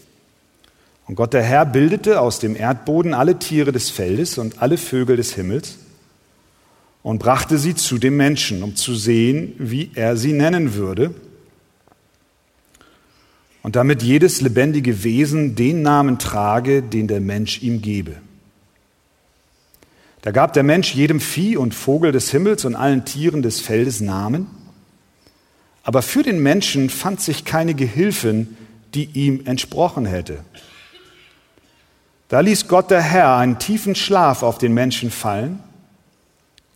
[1.07, 5.15] Und Gott der Herr bildete aus dem Erdboden alle Tiere des Feldes und alle Vögel
[5.15, 5.77] des Himmels
[7.03, 11.13] und brachte sie zu dem Menschen, um zu sehen, wie er sie nennen würde.
[13.63, 18.17] Und damit jedes lebendige Wesen den Namen trage, den der Mensch ihm gebe.
[20.21, 24.01] Da gab der Mensch jedem Vieh und Vogel des Himmels und allen Tieren des Feldes
[24.01, 24.47] Namen.
[25.83, 28.55] Aber für den Menschen fand sich keine Gehilfin,
[28.93, 30.43] die ihm entsprochen hätte.
[32.29, 35.59] Da ließ Gott der Herr einen tiefen Schlaf auf den Menschen fallen,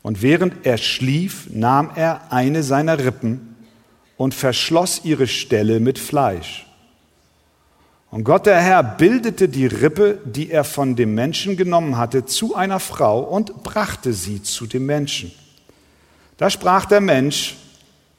[0.06, 3.56] und während er schlief, nahm er eine seiner Rippen
[4.18, 6.68] und verschloss ihre Stelle mit Fleisch.
[8.12, 12.54] Und Gott der Herr bildete die Rippe, die er von dem Menschen genommen hatte, zu
[12.54, 15.32] einer Frau und brachte sie zu dem Menschen.
[16.38, 17.56] Da sprach der Mensch,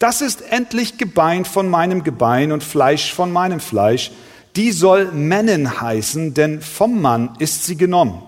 [0.01, 4.11] das ist endlich Gebein von meinem Gebein und Fleisch von meinem Fleisch.
[4.57, 8.25] Die soll Männen heißen, denn vom Mann ist sie genommen.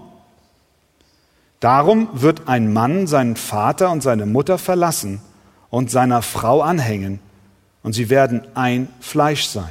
[1.60, 5.20] Darum wird ein Mann seinen Vater und seine Mutter verlassen
[5.70, 7.20] und seiner Frau anhängen,
[7.82, 9.70] und sie werden ein Fleisch sein.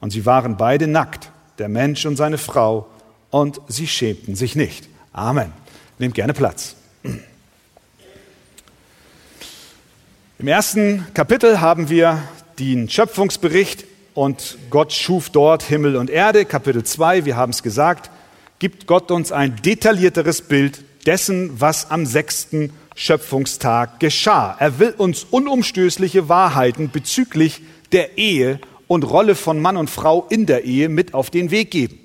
[0.00, 2.88] Und sie waren beide nackt, der Mensch und seine Frau,
[3.30, 4.88] und sie schämten sich nicht.
[5.12, 5.52] Amen.
[5.98, 6.76] Nehmt gerne Platz.
[10.38, 12.22] Im ersten Kapitel haben wir
[12.58, 16.44] den Schöpfungsbericht und Gott schuf dort Himmel und Erde.
[16.44, 18.10] Kapitel 2, wir haben es gesagt,
[18.60, 24.54] gibt Gott uns ein detaillierteres Bild dessen, was am sechsten Schöpfungstag geschah.
[24.58, 30.44] Er will uns unumstößliche Wahrheiten bezüglich der Ehe und Rolle von Mann und Frau in
[30.44, 31.98] der Ehe mit auf den Weg geben.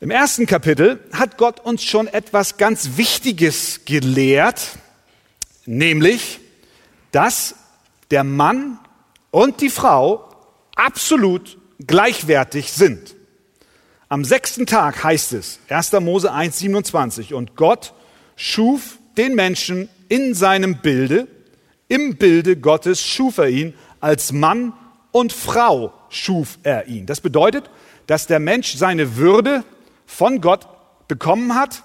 [0.00, 4.78] Im ersten Kapitel hat Gott uns schon etwas ganz Wichtiges gelehrt,
[5.64, 6.40] nämlich
[7.12, 7.54] dass
[8.10, 8.78] der Mann
[9.30, 10.28] und die Frau
[10.74, 13.14] absolut gleichwertig sind.
[14.10, 15.92] Am sechsten Tag heißt es, 1.
[16.00, 17.94] Mose 1, 27, und Gott
[18.36, 21.26] schuf den Menschen in seinem Bilde,
[21.88, 24.74] im Bilde Gottes schuf er ihn, als Mann
[25.12, 27.06] und Frau schuf er ihn.
[27.06, 27.70] Das bedeutet,
[28.06, 29.64] dass der Mensch seine Würde
[30.06, 30.66] von Gott
[31.08, 31.82] bekommen hat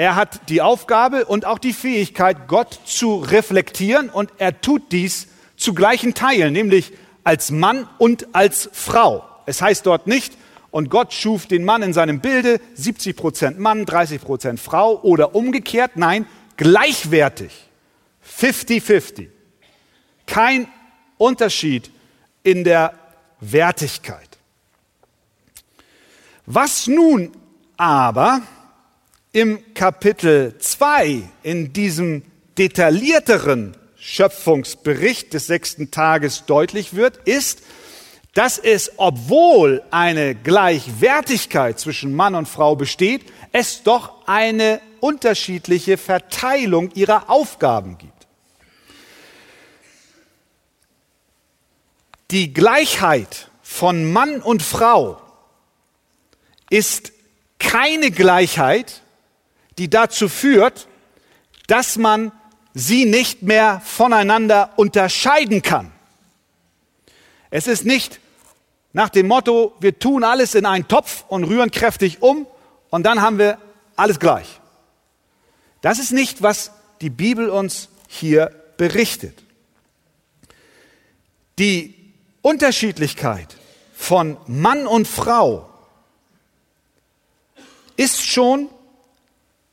[0.00, 5.28] er hat die Aufgabe und auch die Fähigkeit, Gott zu reflektieren und er tut dies
[5.58, 9.22] zu gleichen Teilen, nämlich als Mann und als Frau.
[9.44, 10.38] Es heißt dort nicht,
[10.70, 15.34] und Gott schuf den Mann in seinem Bilde, 70 Prozent Mann, 30 Prozent Frau oder
[15.34, 15.92] umgekehrt.
[15.96, 17.52] Nein, gleichwertig.
[18.38, 19.28] 50-50.
[20.26, 20.68] Kein
[21.18, 21.90] Unterschied
[22.42, 22.94] in der
[23.40, 24.38] Wertigkeit.
[26.46, 27.32] Was nun
[27.76, 28.42] aber
[29.32, 32.22] im Kapitel 2, in diesem
[32.58, 37.62] detaillierteren Schöpfungsbericht des sechsten Tages deutlich wird, ist,
[38.34, 46.90] dass es, obwohl eine Gleichwertigkeit zwischen Mann und Frau besteht, es doch eine unterschiedliche Verteilung
[46.92, 48.12] ihrer Aufgaben gibt.
[52.30, 55.20] Die Gleichheit von Mann und Frau
[56.68, 57.12] ist
[57.58, 59.02] keine Gleichheit,
[59.78, 60.86] die dazu führt,
[61.66, 62.30] dass man
[62.74, 65.92] sie nicht mehr voneinander unterscheiden kann.
[67.50, 68.20] Es ist nicht
[68.92, 72.46] nach dem Motto, wir tun alles in einen Topf und rühren kräftig um
[72.90, 73.58] und dann haben wir
[73.96, 74.60] alles gleich.
[75.80, 79.42] Das ist nicht, was die Bibel uns hier berichtet.
[81.58, 81.94] Die
[82.42, 83.56] Unterschiedlichkeit
[83.94, 85.68] von Mann und Frau
[87.96, 88.68] ist schon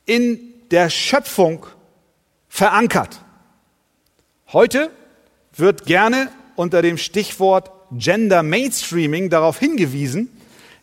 [0.04, 1.66] in der Schöpfung
[2.48, 3.22] verankert.
[4.52, 4.90] Heute
[5.56, 10.28] wird gerne unter dem Stichwort Gender Mainstreaming darauf hingewiesen,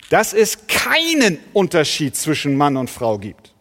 [0.10, 3.54] dass es keinen Unterschied zwischen Mann und Frau gibt.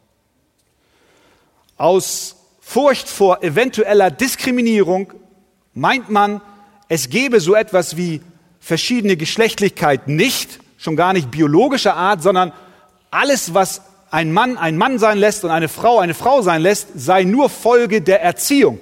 [1.76, 5.12] Aus Furcht vor eventueller Diskriminierung
[5.74, 6.40] meint man,
[6.88, 8.20] es gebe so etwas wie
[8.60, 12.52] verschiedene Geschlechtlichkeit nicht, schon gar nicht biologischer Art, sondern
[13.10, 16.88] alles, was ein Mann ein Mann sein lässt und eine Frau eine Frau sein lässt,
[16.94, 18.80] sei nur Folge der Erziehung.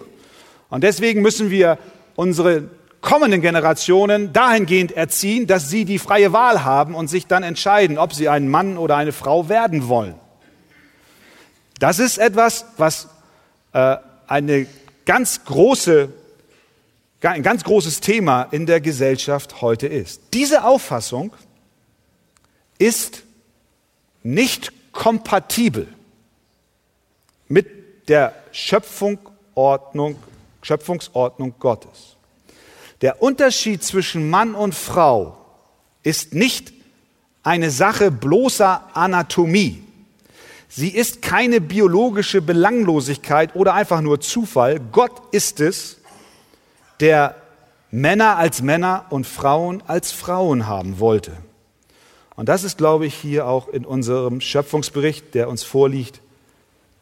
[0.69, 1.79] Und deswegen müssen wir
[2.15, 2.69] unsere
[3.03, 8.15] kommenden Generationen dahingehend erziehen, dass sie die freie Wahl haben und sich dann entscheiden, ob
[8.15, 10.15] sie ein Mann oder eine Frau werden wollen.
[11.79, 13.09] Das ist etwas, was
[13.73, 13.97] äh,
[14.29, 14.67] eine
[15.05, 16.13] ganz große,
[17.23, 20.23] ein ganz großes Thema in der Gesellschaft heute ist.
[20.33, 21.35] Diese Auffassung
[22.79, 23.25] ist
[24.23, 25.89] nicht kompatibel
[27.49, 30.17] mit der Schöpfungsordnung,
[30.63, 32.12] Schöpfungsordnung Gottes.
[33.03, 35.37] Der Unterschied zwischen Mann und Frau
[36.05, 36.73] ist nicht
[37.43, 39.83] eine Sache bloßer Anatomie.
[40.69, 44.81] Sie ist keine biologische Belanglosigkeit oder einfach nur Zufall.
[44.81, 45.99] Gott ist es,
[47.01, 47.35] der
[47.91, 51.33] Männer als Männer und Frauen als Frauen haben wollte.
[52.37, 56.21] Und das ist, glaube ich, hier auch in unserem Schöpfungsbericht, der uns vorliegt,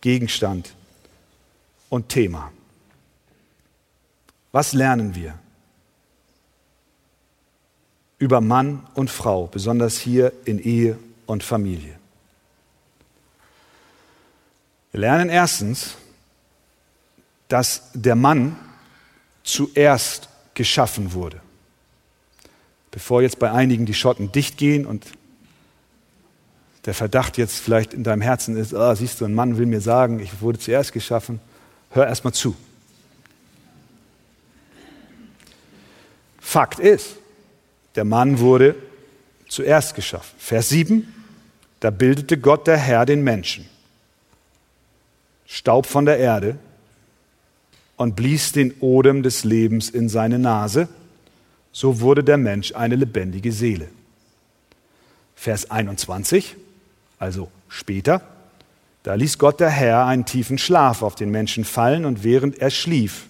[0.01, 0.75] Gegenstand
[1.91, 2.51] und Thema.
[4.51, 5.39] Was lernen wir
[8.21, 11.99] über Mann und Frau, besonders hier in Ehe und Familie?
[14.93, 15.97] Wir lernen erstens,
[17.49, 18.57] dass der Mann
[19.43, 21.41] zuerst geschaffen wurde.
[22.91, 25.07] Bevor jetzt bei einigen die Schotten dicht gehen und
[26.85, 29.81] der Verdacht jetzt vielleicht in deinem Herzen ist, oh, siehst du, ein Mann will mir
[29.81, 31.41] sagen, ich wurde zuerst geschaffen,
[31.91, 32.57] hör erst mal zu.
[36.41, 37.17] Fakt ist,
[38.01, 38.77] der Mann wurde
[39.47, 40.35] zuerst geschaffen.
[40.39, 41.07] Vers 7,
[41.81, 43.69] da bildete Gott der Herr den Menschen.
[45.45, 46.57] Staub von der Erde
[47.97, 50.89] und blies den Odem des Lebens in seine Nase,
[51.73, 53.89] so wurde der Mensch eine lebendige Seele.
[55.35, 56.57] Vers 21,
[57.19, 58.23] also später,
[59.03, 62.71] da ließ Gott der Herr einen tiefen Schlaf auf den Menschen fallen und während er
[62.71, 63.27] schlief,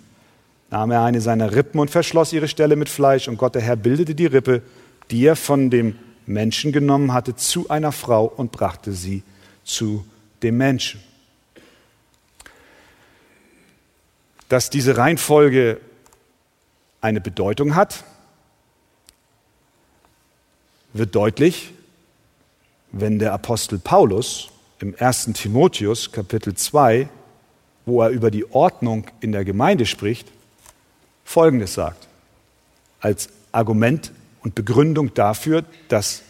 [0.70, 3.76] nahm er eine seiner Rippen und verschloss ihre Stelle mit Fleisch und Gott der Herr
[3.76, 4.62] bildete die Rippe,
[5.10, 9.22] die er von dem Menschen genommen hatte, zu einer Frau und brachte sie
[9.64, 10.04] zu
[10.42, 11.00] dem Menschen.
[14.48, 15.80] Dass diese Reihenfolge
[17.00, 18.04] eine Bedeutung hat,
[20.92, 21.72] wird deutlich,
[22.92, 25.30] wenn der Apostel Paulus im 1.
[25.34, 27.08] Timotheus Kapitel 2,
[27.86, 30.28] wo er über die Ordnung in der Gemeinde spricht,
[31.30, 32.08] Folgendes sagt,
[32.98, 34.10] als Argument
[34.42, 36.22] und Begründung dafür, dass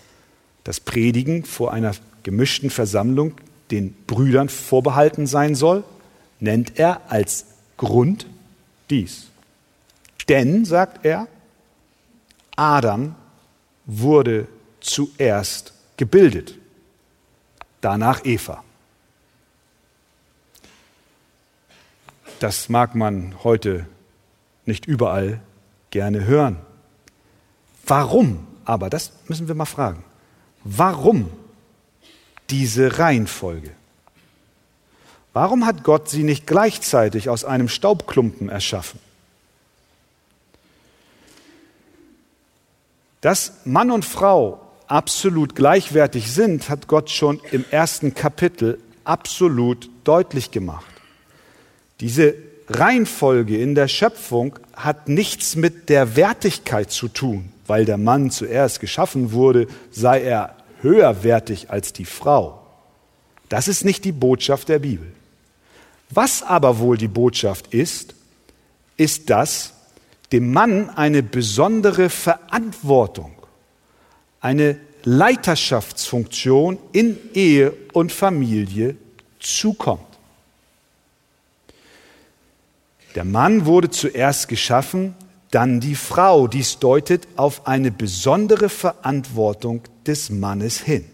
[0.63, 3.33] das Predigen vor einer gemischten Versammlung
[3.71, 5.85] den Brüdern vorbehalten sein soll,
[6.39, 7.47] nennt er als
[7.79, 8.27] Grund
[8.91, 9.29] dies.
[10.29, 11.29] Denn, sagt er,
[12.55, 13.15] Adam
[13.87, 14.49] wurde
[14.81, 16.59] zuerst gebildet,
[17.81, 18.63] danach Eva.
[22.39, 23.87] Das mag man heute
[24.71, 25.41] nicht überall
[25.91, 26.57] gerne hören.
[27.85, 30.05] Warum aber, das müssen wir mal fragen,
[30.63, 31.29] warum
[32.51, 33.73] diese Reihenfolge?
[35.33, 39.01] Warum hat Gott sie nicht gleichzeitig aus einem Staubklumpen erschaffen?
[43.21, 50.51] Dass Mann und Frau absolut gleichwertig sind, hat Gott schon im ersten Kapitel absolut deutlich
[50.51, 50.87] gemacht.
[52.01, 52.35] Diese
[52.71, 58.79] Reihenfolge in der Schöpfung hat nichts mit der Wertigkeit zu tun, weil der Mann zuerst
[58.81, 62.65] geschaffen wurde, sei er höherwertig als die Frau.
[63.49, 65.13] Das ist nicht die Botschaft der Bibel.
[66.11, 68.15] Was aber wohl die Botschaft ist,
[68.97, 69.75] ist, dass
[70.31, 73.33] dem Mann eine besondere Verantwortung
[74.41, 78.97] eine Leiterschaftsfunktion in Ehe und Familie
[79.41, 80.10] zukommt.
[83.15, 85.15] Der Mann wurde zuerst geschaffen,
[85.51, 86.47] dann die Frau.
[86.47, 91.05] Dies deutet auf eine besondere Verantwortung des Mannes hin.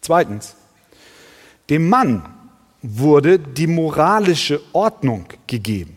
[0.00, 0.54] Zweitens,
[1.68, 2.24] dem Mann
[2.82, 5.96] wurde die moralische Ordnung gegeben.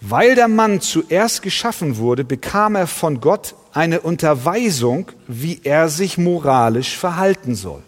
[0.00, 6.18] Weil der Mann zuerst geschaffen wurde, bekam er von Gott eine Unterweisung, wie er sich
[6.18, 7.82] moralisch verhalten soll.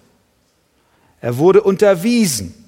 [1.21, 2.64] Er wurde unterwiesen.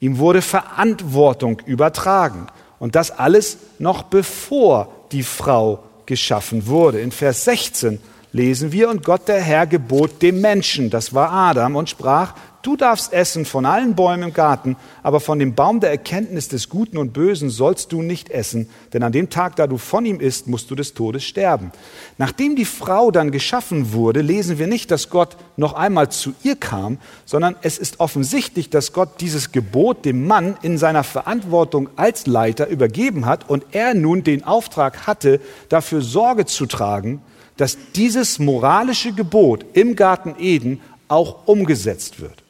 [0.00, 2.46] Ihm wurde Verantwortung übertragen.
[2.78, 7.00] Und das alles noch bevor die Frau geschaffen wurde.
[7.00, 8.00] In Vers 16
[8.32, 12.76] lesen wir, und Gott der Herr gebot dem Menschen, das war Adam, und sprach, du
[12.76, 16.98] darfst essen von allen Bäumen im Garten, aber von dem Baum der Erkenntnis des Guten
[16.98, 20.46] und Bösen sollst du nicht essen, denn an dem Tag, da du von ihm isst,
[20.46, 21.72] musst du des Todes sterben.
[22.18, 26.56] Nachdem die Frau dann geschaffen wurde, lesen wir nicht, dass Gott noch einmal zu ihr
[26.56, 32.26] kam, sondern es ist offensichtlich, dass Gott dieses Gebot dem Mann in seiner Verantwortung als
[32.26, 37.22] Leiter übergeben hat und er nun den Auftrag hatte, dafür Sorge zu tragen,
[37.56, 42.42] dass dieses moralische Gebot im Garten Eden auch umgesetzt wird.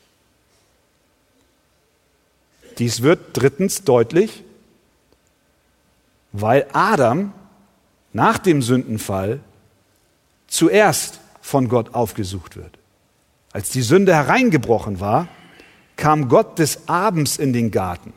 [2.80, 4.42] Dies wird drittens deutlich,
[6.32, 7.32] weil Adam
[8.12, 9.38] nach dem Sündenfall
[10.48, 12.78] zuerst von Gott aufgesucht wird.
[13.52, 15.28] Als die Sünde hereingebrochen war,
[15.96, 18.12] kam Gott des Abends in den Garten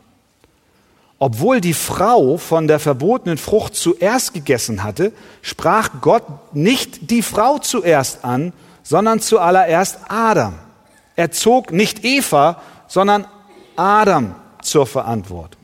[1.24, 7.60] obwohl die Frau von der verbotenen Frucht zuerst gegessen hatte, sprach Gott nicht die Frau
[7.60, 8.52] zuerst an,
[8.84, 10.56] sondern zuallererst Adam.
[11.16, 13.26] Er zog nicht Eva, sondern
[13.78, 15.62] Adam zur Verantwortung.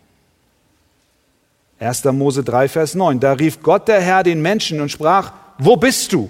[1.79, 2.03] 1.
[2.05, 3.19] Mose 3, Vers 9.
[3.19, 6.29] Da rief Gott der Herr den Menschen und sprach, wo bist du?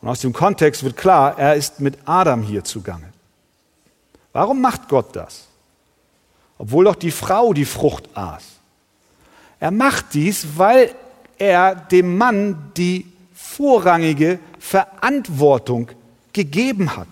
[0.00, 3.12] Und aus dem Kontext wird klar, er ist mit Adam hier zugange.
[4.32, 5.48] Warum macht Gott das?
[6.62, 8.44] obwohl doch die Frau die Frucht aß.
[9.58, 10.94] Er macht dies, weil
[11.36, 13.04] er dem Mann die
[13.34, 15.88] vorrangige Verantwortung
[16.32, 17.08] gegeben hat.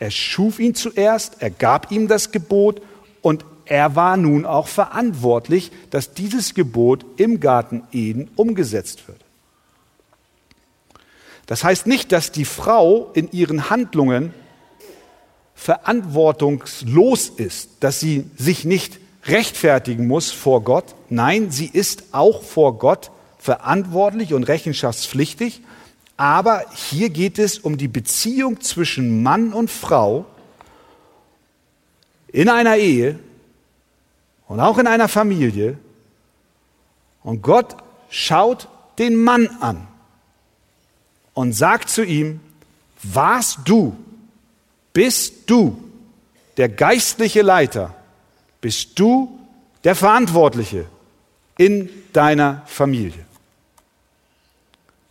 [0.00, 2.82] Er schuf ihn zuerst, er gab ihm das Gebot
[3.22, 9.18] und er war nun auch verantwortlich, dass dieses Gebot im Garten Eden umgesetzt wird.
[11.46, 14.34] Das heißt nicht, dass die Frau in ihren Handlungen
[15.54, 20.94] verantwortungslos ist, dass sie sich nicht rechtfertigen muss vor Gott.
[21.08, 25.62] Nein, sie ist auch vor Gott verantwortlich und rechenschaftspflichtig.
[26.16, 30.26] Aber hier geht es um die Beziehung zwischen Mann und Frau
[32.32, 33.18] in einer Ehe
[34.48, 35.78] und auch in einer Familie.
[37.22, 37.76] Und Gott
[38.10, 38.68] schaut
[38.98, 39.86] den Mann an
[41.34, 42.40] und sagt zu ihm,
[43.02, 43.96] warst du
[44.98, 45.76] bist du
[46.56, 47.94] der geistliche Leiter,
[48.60, 49.38] bist du
[49.84, 50.86] der Verantwortliche
[51.56, 53.24] in deiner Familie.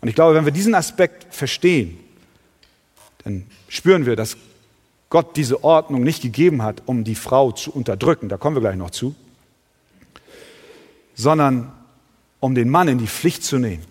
[0.02, 1.98] Und ich glaube, wenn wir diesen Aspekt verstehen,
[3.24, 4.36] dann spüren wir, dass
[5.10, 8.76] Gott diese Ordnung nicht gegeben hat, um die Frau zu unterdrücken, da kommen wir gleich
[8.76, 9.16] noch zu,
[11.18, 11.74] sondern
[12.40, 13.86] um den Mann in die Pflicht zu nehmen,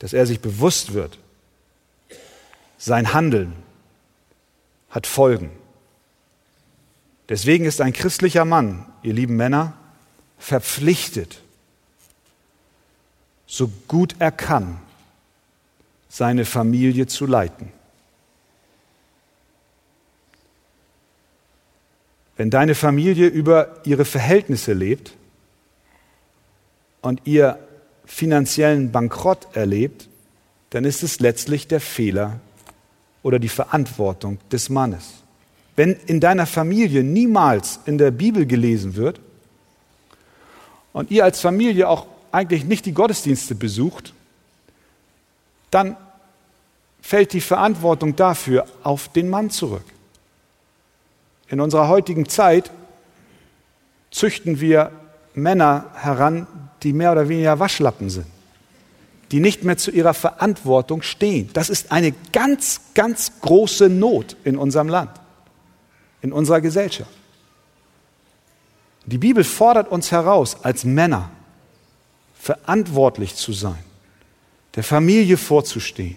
[0.00, 1.18] dass er sich bewusst wird,
[2.76, 3.54] sein Handeln
[4.90, 5.50] hat Folgen.
[7.30, 9.72] Deswegen ist ein christlicher Mann, ihr lieben Männer,
[10.38, 11.40] verpflichtet,
[13.46, 14.78] so gut er kann,
[16.08, 17.72] seine Familie zu leiten.
[22.36, 25.12] Wenn deine Familie über ihre Verhältnisse lebt
[27.00, 27.58] und ihr
[28.04, 30.08] finanziellen Bankrott erlebt,
[30.70, 32.40] dann ist es letztlich der Fehler
[33.22, 35.14] oder die Verantwortung des Mannes.
[35.76, 39.20] Wenn in deiner Familie niemals in der Bibel gelesen wird
[40.92, 44.12] und ihr als Familie auch eigentlich nicht die Gottesdienste besucht,
[45.70, 45.96] dann
[47.00, 49.84] fällt die Verantwortung dafür auf den Mann zurück.
[51.48, 52.70] In unserer heutigen Zeit
[54.10, 54.90] züchten wir
[55.34, 56.46] Männer heran,
[56.82, 58.26] die mehr oder weniger Waschlappen sind
[59.34, 61.50] die nicht mehr zu ihrer Verantwortung stehen.
[61.54, 65.10] Das ist eine ganz, ganz große Not in unserem Land,
[66.22, 67.10] in unserer Gesellschaft.
[69.06, 71.30] Die Bibel fordert uns heraus, als Männer
[72.38, 73.82] verantwortlich zu sein,
[74.76, 76.16] der Familie vorzustehen,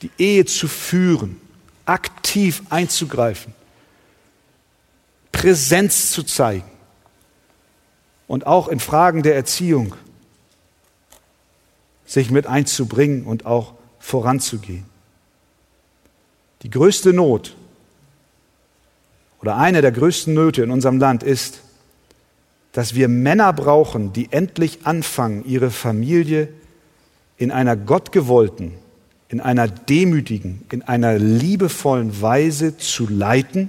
[0.00, 1.40] die Ehe zu führen,
[1.86, 3.52] aktiv einzugreifen,
[5.32, 6.70] Präsenz zu zeigen
[8.28, 9.94] und auch in Fragen der Erziehung
[12.06, 14.84] sich mit einzubringen und auch voranzugehen.
[16.62, 17.56] Die größte Not
[19.40, 21.62] oder eine der größten Nöte in unserem Land ist,
[22.72, 26.48] dass wir Männer brauchen, die endlich anfangen, ihre Familie
[27.36, 28.72] in einer gottgewollten,
[29.28, 33.68] in einer demütigen, in einer liebevollen Weise zu leiten,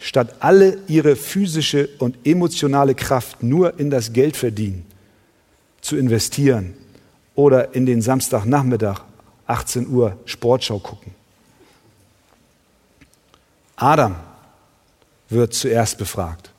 [0.00, 4.84] statt alle ihre physische und emotionale Kraft nur in das Geldverdienen
[5.82, 6.74] zu investieren
[7.34, 9.02] oder in den Samstagnachmittag
[9.46, 11.14] 18 Uhr Sportschau gucken.
[13.76, 14.16] Adam
[15.28, 16.50] wird zuerst befragt.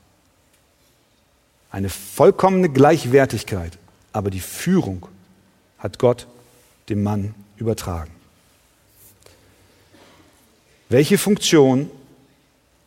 [1.72, 3.78] Eine vollkommene Gleichwertigkeit,
[4.14, 5.08] aber die Führung
[5.80, 6.28] hat Gott
[6.90, 8.12] dem Mann übertragen.
[10.90, 11.90] Welche Funktion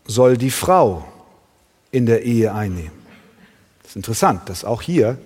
[0.07, 1.07] soll die Frau
[1.91, 3.05] in der Ehe einnehmen.
[3.83, 5.19] Das ist interessant, dass auch hier,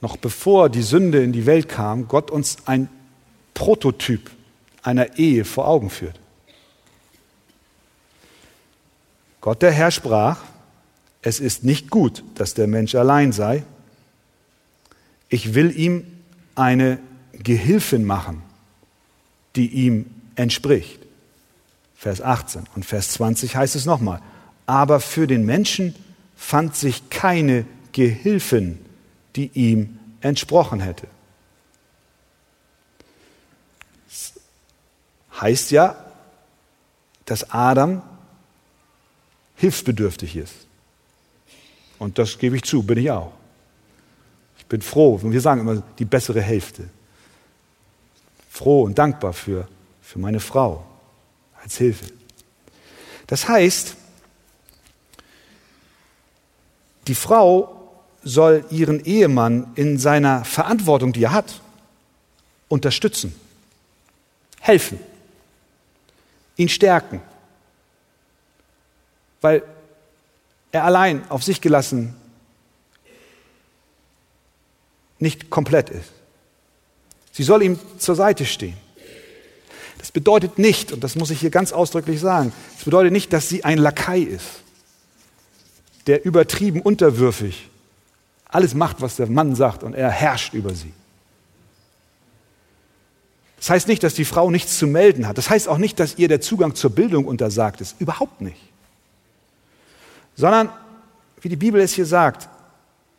[0.00, 2.88] noch bevor die Sünde in die Welt kam, Gott uns ein
[3.54, 4.30] Prototyp
[4.82, 6.18] einer Ehe vor Augen führt.
[9.40, 10.38] Gott der Herr sprach,
[11.22, 13.64] es ist nicht gut, dass der Mensch allein sei.
[15.28, 16.06] Ich will ihm
[16.54, 16.98] eine
[17.32, 18.42] Gehilfin machen,
[19.56, 20.06] die ihm
[20.36, 21.00] entspricht.
[21.98, 24.22] Vers 18 und Vers 20 heißt es nochmal,
[24.66, 25.96] aber für den Menschen
[26.36, 28.78] fand sich keine Gehilfin,
[29.34, 31.08] die ihm entsprochen hätte.
[34.06, 34.32] Das
[35.40, 35.96] heißt ja,
[37.24, 38.02] dass Adam
[39.56, 40.54] hilfsbedürftig ist.
[41.98, 43.32] Und das gebe ich zu, bin ich auch.
[44.56, 46.88] Ich bin froh, wir sagen immer die bessere Hälfte.
[48.48, 49.66] Froh und dankbar für,
[50.00, 50.87] für meine Frau
[51.62, 52.06] als Hilfe.
[53.26, 53.96] Das heißt,
[57.06, 57.74] die Frau
[58.22, 61.60] soll ihren Ehemann in seiner Verantwortung, die er hat,
[62.68, 63.34] unterstützen,
[64.60, 64.98] helfen,
[66.56, 67.20] ihn stärken,
[69.40, 69.62] weil
[70.72, 72.14] er allein auf sich gelassen
[75.18, 76.12] nicht komplett ist.
[77.32, 78.76] Sie soll ihm zur Seite stehen.
[79.98, 83.48] Das bedeutet nicht, und das muss ich hier ganz ausdrücklich sagen, das bedeutet nicht, dass
[83.48, 84.62] sie ein Lakai ist,
[86.06, 87.68] der übertrieben unterwürfig
[88.50, 90.92] alles macht, was der Mann sagt und er herrscht über sie.
[93.58, 95.36] Das heißt nicht, dass die Frau nichts zu melden hat.
[95.36, 98.00] Das heißt auch nicht, dass ihr der Zugang zur Bildung untersagt ist.
[98.00, 98.68] Überhaupt nicht
[100.38, 100.70] sondern,
[101.40, 102.48] wie die Bibel es hier sagt,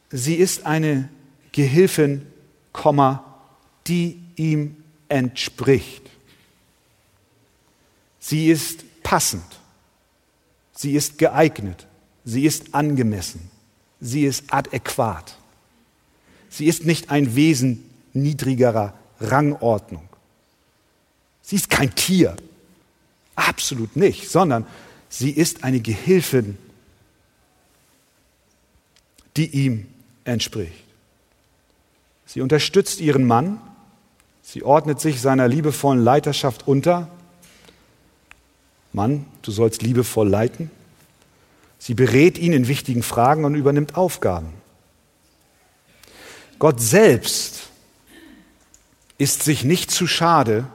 [0.09, 1.09] sie ist eine
[1.51, 2.25] Gehilfin,
[3.88, 4.77] die ihm
[5.09, 6.09] entspricht.
[8.30, 9.43] Sie ist passend.
[10.73, 11.88] Sie ist geeignet.
[12.25, 13.49] Sie ist angemessen.
[13.99, 15.36] Sie ist adäquat.
[16.49, 20.07] Sie ist nicht ein Wesen niedrigerer Rangordnung.
[21.41, 22.36] Sie ist kein Tier.
[23.36, 24.65] Absolut nicht, sondern
[25.09, 26.57] sie ist eine Gehilfin
[29.39, 29.88] die ihm
[30.25, 30.84] entspricht.
[32.25, 33.59] Sie unterstützt ihren Mann,
[34.41, 37.07] sie ordnet sich seiner liebevollen Leiterschaft unter.
[38.94, 40.72] Mann, du sollst liebevoll leiten.
[41.78, 44.54] Sie berät ihn in wichtigen Fragen und übernimmt Aufgaben.
[46.58, 47.70] Gott selbst
[49.18, 50.68] ist sich nicht zu schade,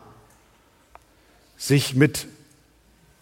[1.56, 2.26] sich mit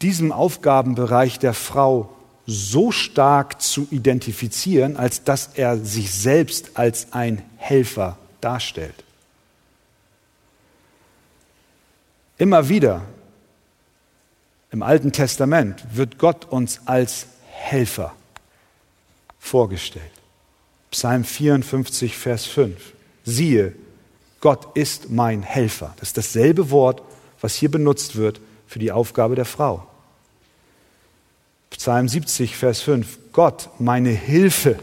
[0.01, 2.15] diesem Aufgabenbereich der Frau
[2.47, 9.05] so stark zu identifizieren, als dass er sich selbst als ein Helfer darstellt.
[12.39, 13.03] Immer wieder
[14.73, 18.15] im Alten Testament wird Gott uns als Helfer
[19.39, 20.11] vorgestellt.
[20.91, 22.77] Psalm 54, Vers 5.
[23.25, 23.75] Siehe,
[24.41, 25.95] Gott ist mein Helfer.
[26.01, 27.03] Das ist dasselbe Wort,
[27.41, 29.87] was hier benutzt wird für die Aufgabe der Frau.
[31.71, 33.19] Psalm 70, Vers 5.
[33.33, 34.79] Gott, meine Hilfe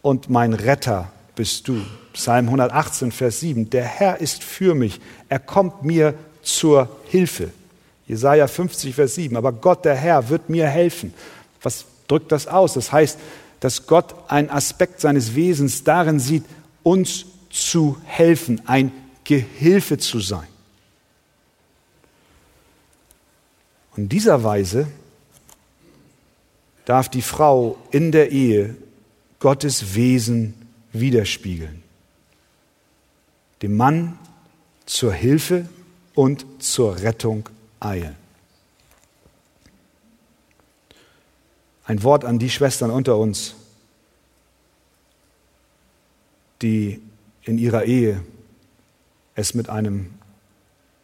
[0.00, 1.80] und mein Retter bist du.
[2.12, 3.70] Psalm 118, Vers 7.
[3.70, 5.00] Der Herr ist für mich.
[5.28, 7.50] Er kommt mir zur Hilfe.
[8.06, 9.36] Jesaja 50, Vers 7.
[9.36, 11.14] Aber Gott, der Herr, wird mir helfen.
[11.62, 12.74] Was drückt das aus?
[12.74, 13.18] Das heißt,
[13.60, 16.44] dass Gott einen Aspekt seines Wesens darin sieht,
[16.82, 18.92] uns zu helfen, ein
[19.24, 20.46] Gehilfe zu sein.
[23.96, 24.88] Und in dieser Weise
[26.84, 28.76] darf die Frau in der Ehe
[29.38, 30.54] Gottes Wesen
[30.92, 31.82] widerspiegeln.
[33.62, 34.18] Dem Mann
[34.84, 35.66] zur Hilfe
[36.14, 37.48] und zur Rettung
[37.84, 38.16] eilen.
[41.84, 43.54] Ein Wort an die Schwestern unter uns,
[46.62, 47.02] die
[47.42, 48.22] in ihrer Ehe
[49.34, 50.14] es mit einem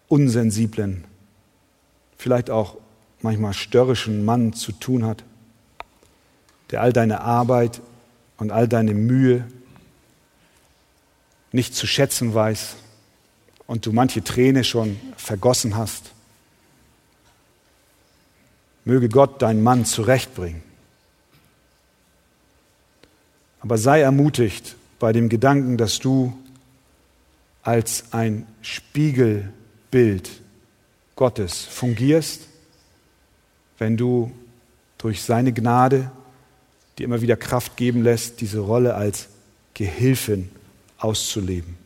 [0.09, 1.05] unsensiblen,
[2.17, 2.77] vielleicht auch
[3.21, 5.25] manchmal störrischen Mann zu tun hat
[6.71, 7.81] der all deine Arbeit
[8.39, 9.45] und all deine Mühe
[11.53, 12.77] nicht zu schätzen weiß
[13.67, 16.13] und du manche Träne schon vergossen hast.
[18.85, 20.63] Möge Gott deinen Mann zurechtbringen.
[23.61, 26.37] Aber sei ermutigt bei dem Gedanken, dass du
[27.63, 30.31] als ein Spiegelbild
[31.15, 32.47] Gottes fungierst,
[33.79, 34.33] wenn du
[34.99, 36.11] durch seine Gnade
[37.01, 39.29] die immer wieder Kraft geben lässt, diese Rolle als
[39.73, 40.51] Gehilfin
[40.99, 41.79] auszuleben.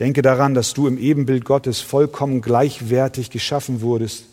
[0.00, 4.24] Denke daran, dass du im Ebenbild Gottes vollkommen gleichwertig geschaffen wurdest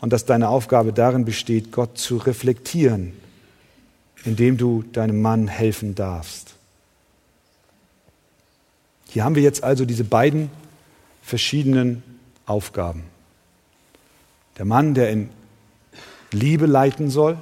[0.00, 3.12] und dass deine Aufgabe darin besteht, Gott zu reflektieren,
[4.24, 6.54] indem du deinem Mann helfen darfst.
[9.08, 10.50] Hier haben wir jetzt also diese beiden
[11.22, 12.02] verschiedenen
[12.46, 13.04] Aufgaben.
[14.58, 15.30] Der Mann, der in
[16.32, 17.38] Liebe leiten soll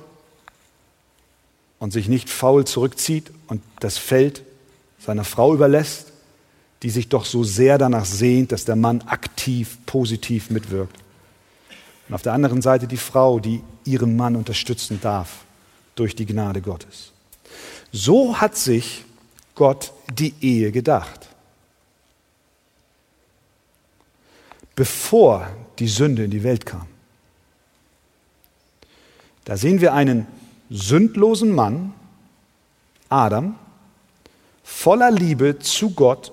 [1.78, 4.42] und sich nicht faul zurückzieht und das Feld
[4.98, 6.12] seiner Frau überlässt,
[6.82, 10.96] die sich doch so sehr danach sehnt, dass der Mann aktiv, positiv mitwirkt.
[12.08, 15.44] Und auf der anderen Seite die Frau, die ihren Mann unterstützen darf
[15.94, 17.12] durch die Gnade Gottes.
[17.92, 19.04] So hat sich
[19.54, 21.28] Gott die Ehe gedacht.
[24.74, 25.46] Bevor
[25.78, 26.86] die Sünde in die Welt kam.
[29.44, 30.26] Da sehen wir einen
[30.70, 31.92] sündlosen Mann,
[33.08, 33.56] Adam,
[34.64, 36.32] voller Liebe zu Gott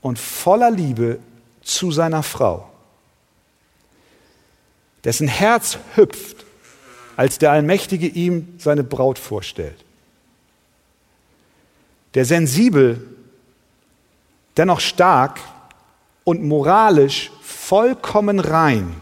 [0.00, 1.18] und voller Liebe
[1.62, 2.70] zu seiner Frau,
[5.06, 6.44] dessen Herz hüpft,
[7.16, 9.84] als der Allmächtige ihm seine Braut vorstellt,
[12.14, 13.06] der sensibel,
[14.56, 15.38] dennoch stark
[16.24, 18.96] und moralisch vollkommen rein,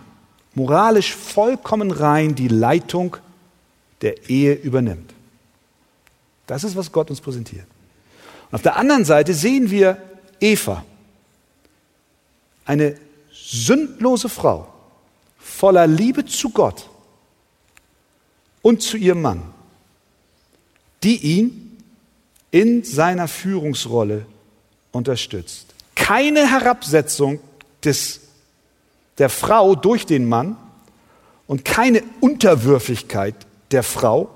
[0.55, 3.17] moralisch vollkommen rein die Leitung
[4.03, 5.15] der Ehe übernimmt.
[6.47, 7.67] Das ist, was Gott uns präsentiert.
[8.51, 9.97] Und auf der anderen Seite sehen wir
[10.39, 10.85] Eva,
[12.67, 12.99] eine
[13.33, 14.74] sündlose Frau,
[15.45, 16.89] voller Liebe zu Gott
[18.63, 19.43] und zu ihrem Mann,
[21.03, 21.79] die ihn
[22.51, 24.25] in seiner Führungsrolle
[24.91, 25.75] unterstützt.
[25.95, 27.41] Keine Herabsetzung
[27.85, 28.21] des,
[29.19, 30.57] der Frau durch den Mann
[31.47, 33.35] und keine Unterwürfigkeit
[33.71, 34.31] der Frau,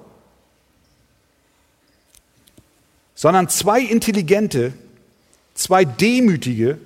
[3.15, 4.75] sondern zwei intelligente,
[5.55, 6.79] zwei demütige,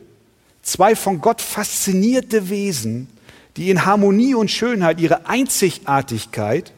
[0.62, 3.08] zwei von Gott faszinierte Wesen,
[3.56, 6.72] die in Harmonie und Schönheit ihre Einzigartigkeit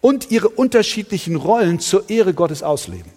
[0.00, 3.10] und ihre unterschiedlichen Rollen zur Ehre Gottes ausleben.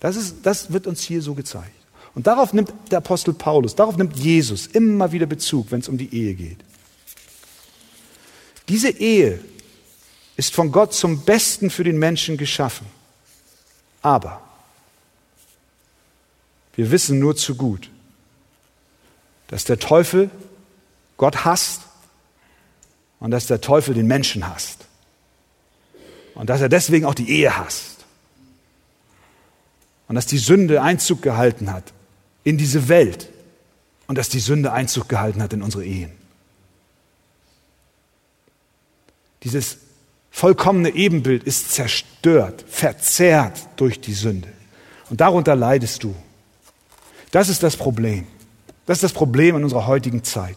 [0.00, 1.74] Das, ist, das wird uns hier so gezeigt.
[2.14, 5.96] Und darauf nimmt der Apostel Paulus, darauf nimmt Jesus immer wieder Bezug, wenn es um
[5.96, 6.58] die Ehe geht.
[8.68, 9.40] Diese Ehe
[10.36, 12.86] ist von Gott zum Besten für den Menschen geschaffen.
[14.02, 14.40] Aber
[16.74, 17.90] wir wissen nur zu gut,
[19.48, 20.30] dass der Teufel
[21.20, 21.82] Gott hasst
[23.18, 24.86] und dass der Teufel den Menschen hasst.
[26.34, 28.06] Und dass er deswegen auch die Ehe hasst.
[30.08, 31.92] Und dass die Sünde Einzug gehalten hat
[32.42, 33.28] in diese Welt
[34.06, 36.10] und dass die Sünde Einzug gehalten hat in unsere Ehen.
[39.42, 39.76] Dieses
[40.30, 44.48] vollkommene Ebenbild ist zerstört, verzerrt durch die Sünde.
[45.10, 46.14] Und darunter leidest du.
[47.30, 48.26] Das ist das Problem.
[48.86, 50.56] Das ist das Problem in unserer heutigen Zeit.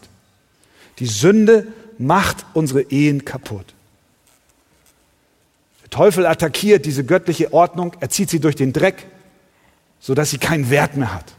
[0.98, 1.66] Die Sünde
[1.98, 3.74] macht unsere Ehen kaputt.
[5.82, 9.06] Der Teufel attackiert diese göttliche Ordnung, er zieht sie durch den Dreck,
[10.00, 11.34] sodass sie keinen Wert mehr hat.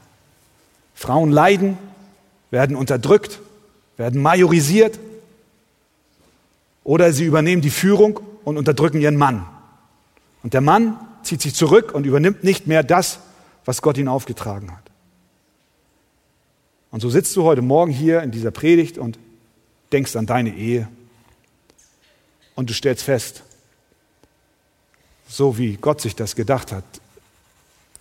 [0.94, 1.78] Frauen leiden,
[2.52, 3.40] werden unterdrückt,
[3.98, 5.00] werden majorisiert
[6.84, 9.46] oder sie übernehmen die Führung und unterdrücken ihren Mann.
[10.44, 13.20] Und der Mann zieht sich zurück und übernimmt nicht mehr das,
[13.66, 14.84] was Gott ihn aufgetragen hat.
[16.92, 19.20] Und so sitzt du heute Morgen hier in dieser Predigt und
[19.96, 20.88] denkst an deine Ehe.
[22.54, 23.44] Und du stellst fest,
[25.28, 26.84] so wie Gott sich das gedacht hat,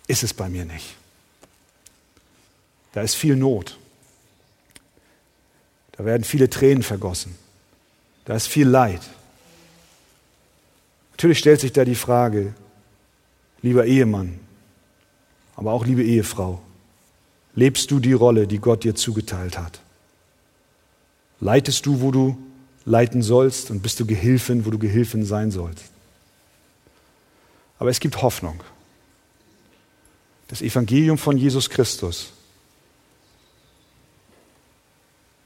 [0.07, 0.95] ist es bei mir nicht.
[2.93, 3.77] Da ist viel Not.
[5.93, 7.35] Da werden viele Tränen vergossen.
[8.25, 9.01] Da ist viel Leid.
[11.11, 12.53] Natürlich stellt sich da die Frage,
[13.61, 14.39] lieber Ehemann,
[15.55, 16.61] aber auch liebe Ehefrau,
[17.55, 19.79] Lebst du die Rolle, die Gott dir zugeteilt hat?
[21.39, 22.37] Leitest du, wo du
[22.85, 25.85] leiten sollst und bist du Gehilfin, wo du Gehilfin sein sollst?
[27.79, 28.61] Aber es gibt Hoffnung.
[30.47, 32.31] Das Evangelium von Jesus Christus,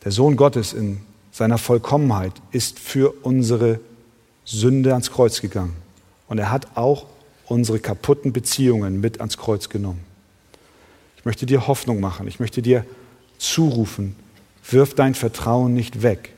[0.03, 3.79] der Sohn Gottes in seiner Vollkommenheit, ist für unsere
[4.45, 5.75] Sünde ans Kreuz gegangen.
[6.27, 7.07] Und er hat auch
[7.47, 10.01] unsere kaputten Beziehungen mit ans Kreuz genommen.
[11.17, 12.27] Ich möchte dir Hoffnung machen.
[12.27, 12.85] Ich möchte dir
[13.37, 14.15] zurufen,
[14.73, 16.33] wirf dein Vertrauen nicht weg,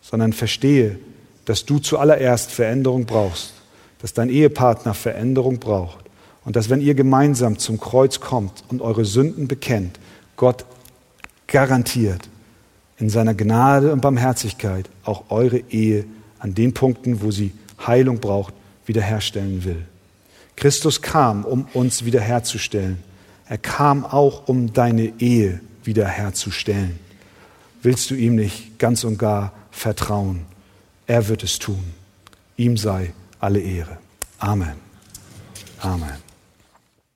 [0.00, 0.98] sondern verstehe,
[1.44, 3.54] dass du zuallererst Veränderung brauchst,
[4.00, 6.04] dass dein Ehepartner Veränderung braucht
[6.44, 9.98] und dass wenn ihr gemeinsam zum Kreuz kommt und eure Sünden bekennt,
[10.36, 10.64] Gott
[11.46, 12.28] garantiert
[12.98, 16.04] in seiner Gnade und Barmherzigkeit auch eure Ehe
[16.38, 17.52] an den Punkten, wo sie
[17.86, 18.54] Heilung braucht,
[18.86, 19.84] wiederherstellen will.
[20.56, 22.98] Christus kam, um uns wiederherzustellen.
[23.48, 26.98] Er kam auch, um deine Ehe wiederherzustellen.
[27.82, 30.46] Willst du ihm nicht ganz und gar vertrauen
[31.06, 31.94] Er wird es tun.
[32.56, 33.98] Ihm sei alle Ehre.
[34.38, 34.74] Amen.
[35.80, 36.27] Amen.